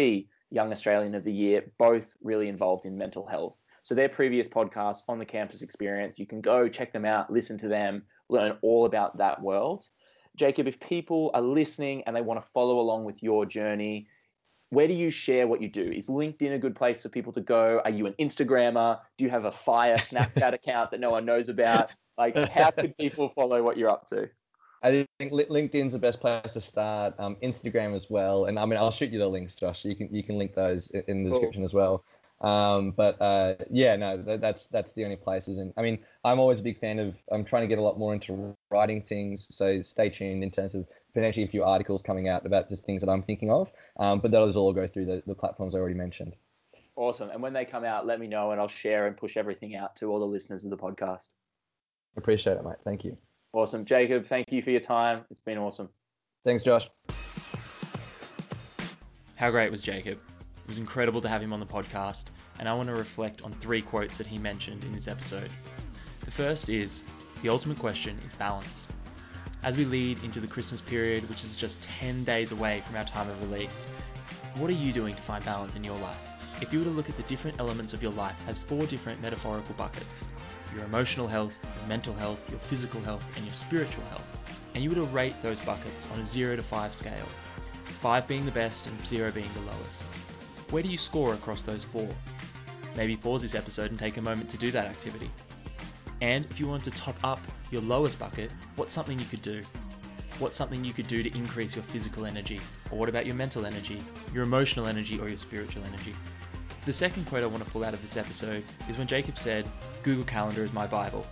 [0.50, 3.56] Young Australian of the Year, both really involved in mental health.
[3.82, 7.58] So their previous podcasts on the campus experience, you can go check them out, listen
[7.58, 9.86] to them, learn all about that world.
[10.36, 14.08] Jacob, if people are listening and they want to follow along with your journey,
[14.70, 15.90] where do you share what you do?
[15.90, 17.80] Is LinkedIn a good place for people to go?
[17.84, 18.98] Are you an Instagrammer?
[19.16, 21.90] Do you have a fire Snapchat account that no one knows about?
[22.18, 24.28] Like, how can people follow what you're up to?
[24.82, 27.14] I think LinkedIn's the best place to start.
[27.18, 29.82] Um, Instagram as well, and I mean I'll shoot you the links, Josh.
[29.82, 32.04] So you can you can link those in the description as well.
[32.40, 35.58] Um, but uh, yeah, no, that, that's that's the only places.
[35.58, 37.14] And I mean, I'm always a big fan of.
[37.32, 40.74] I'm trying to get a lot more into writing things, so stay tuned in terms
[40.74, 43.68] of potentially a few articles coming out about just things that I'm thinking of.
[43.98, 46.34] Um, but those all go through the, the platforms I already mentioned.
[46.94, 47.30] Awesome.
[47.30, 49.96] And when they come out, let me know, and I'll share and push everything out
[49.96, 51.28] to all the listeners of the podcast.
[52.16, 52.76] Appreciate it, mate.
[52.84, 53.16] Thank you.
[53.52, 54.26] Awesome, Jacob.
[54.26, 55.24] Thank you for your time.
[55.30, 55.88] It's been awesome.
[56.44, 56.88] Thanks, Josh.
[59.36, 60.18] How great was Jacob?
[60.66, 62.24] It was incredible to have him on the podcast,
[62.58, 65.48] and I want to reflect on three quotes that he mentioned in this episode.
[66.24, 67.04] The first is
[67.40, 68.88] The ultimate question is balance.
[69.62, 73.04] As we lead into the Christmas period, which is just 10 days away from our
[73.04, 73.86] time of release,
[74.56, 76.18] what are you doing to find balance in your life?
[76.60, 79.22] If you were to look at the different elements of your life as four different
[79.22, 80.26] metaphorical buckets
[80.74, 84.26] your emotional health, your mental health, your physical health, and your spiritual health,
[84.74, 87.28] and you were to rate those buckets on a 0 to 5 scale,
[88.00, 90.02] 5 being the best and 0 being the lowest,
[90.70, 92.08] where do you score across those four?
[92.96, 95.30] Maybe pause this episode and take a moment to do that activity.
[96.20, 97.40] And if you want to top up
[97.70, 99.62] your lowest bucket, what's something you could do?
[100.38, 102.60] What's something you could do to increase your physical energy?
[102.90, 104.02] Or what about your mental energy,
[104.32, 106.14] your emotional energy, or your spiritual energy?
[106.84, 109.66] The second quote I want to pull out of this episode is when Jacob said,
[110.02, 111.26] Google Calendar is my Bible.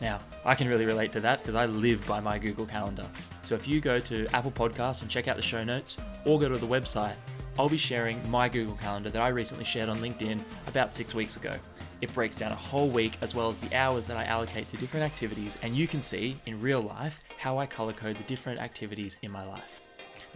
[0.00, 3.06] Now, I can really relate to that because I live by my Google Calendar.
[3.42, 6.48] So if you go to Apple Podcasts and check out the show notes, or go
[6.48, 7.14] to the website,
[7.58, 11.34] I'll be sharing my Google Calendar that I recently shared on LinkedIn about six weeks
[11.34, 11.56] ago.
[12.00, 14.76] It breaks down a whole week as well as the hours that I allocate to
[14.76, 18.60] different activities, and you can see in real life how I color code the different
[18.60, 19.80] activities in my life.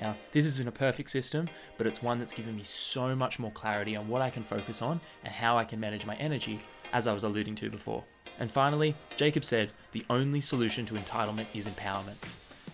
[0.01, 1.49] Now, this isn't a perfect system,
[1.79, 4.83] but it's one that's given me so much more clarity on what I can focus
[4.83, 6.59] on and how I can manage my energy,
[6.93, 8.03] as I was alluding to before.
[8.41, 12.17] And finally, Jacob said the only solution to entitlement is empowerment.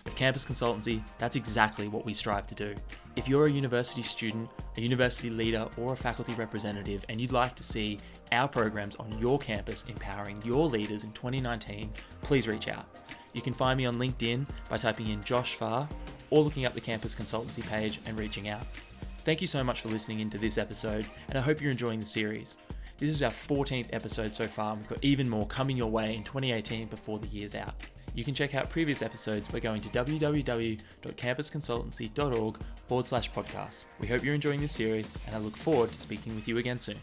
[0.07, 2.73] At Campus Consultancy, that's exactly what we strive to do.
[3.19, 7.53] If you're a university student, a university leader, or a faculty representative, and you'd like
[7.55, 7.99] to see
[8.31, 11.91] our programs on your campus empowering your leaders in 2019,
[12.21, 12.85] please reach out.
[13.33, 15.89] You can find me on LinkedIn by typing in Josh Farr
[16.29, 18.65] or looking up the Campus Consultancy page and reaching out.
[19.25, 22.05] Thank you so much for listening into this episode, and I hope you're enjoying the
[22.05, 22.55] series.
[22.99, 26.15] This is our 14th episode so far, and we've got even more coming your way
[26.15, 27.83] in 2018 before the year's out.
[28.19, 33.85] You can check out previous episodes by going to www.campusconsultancy.org forward slash podcast.
[34.01, 36.79] We hope you're enjoying this series, and I look forward to speaking with you again
[36.79, 36.99] soon.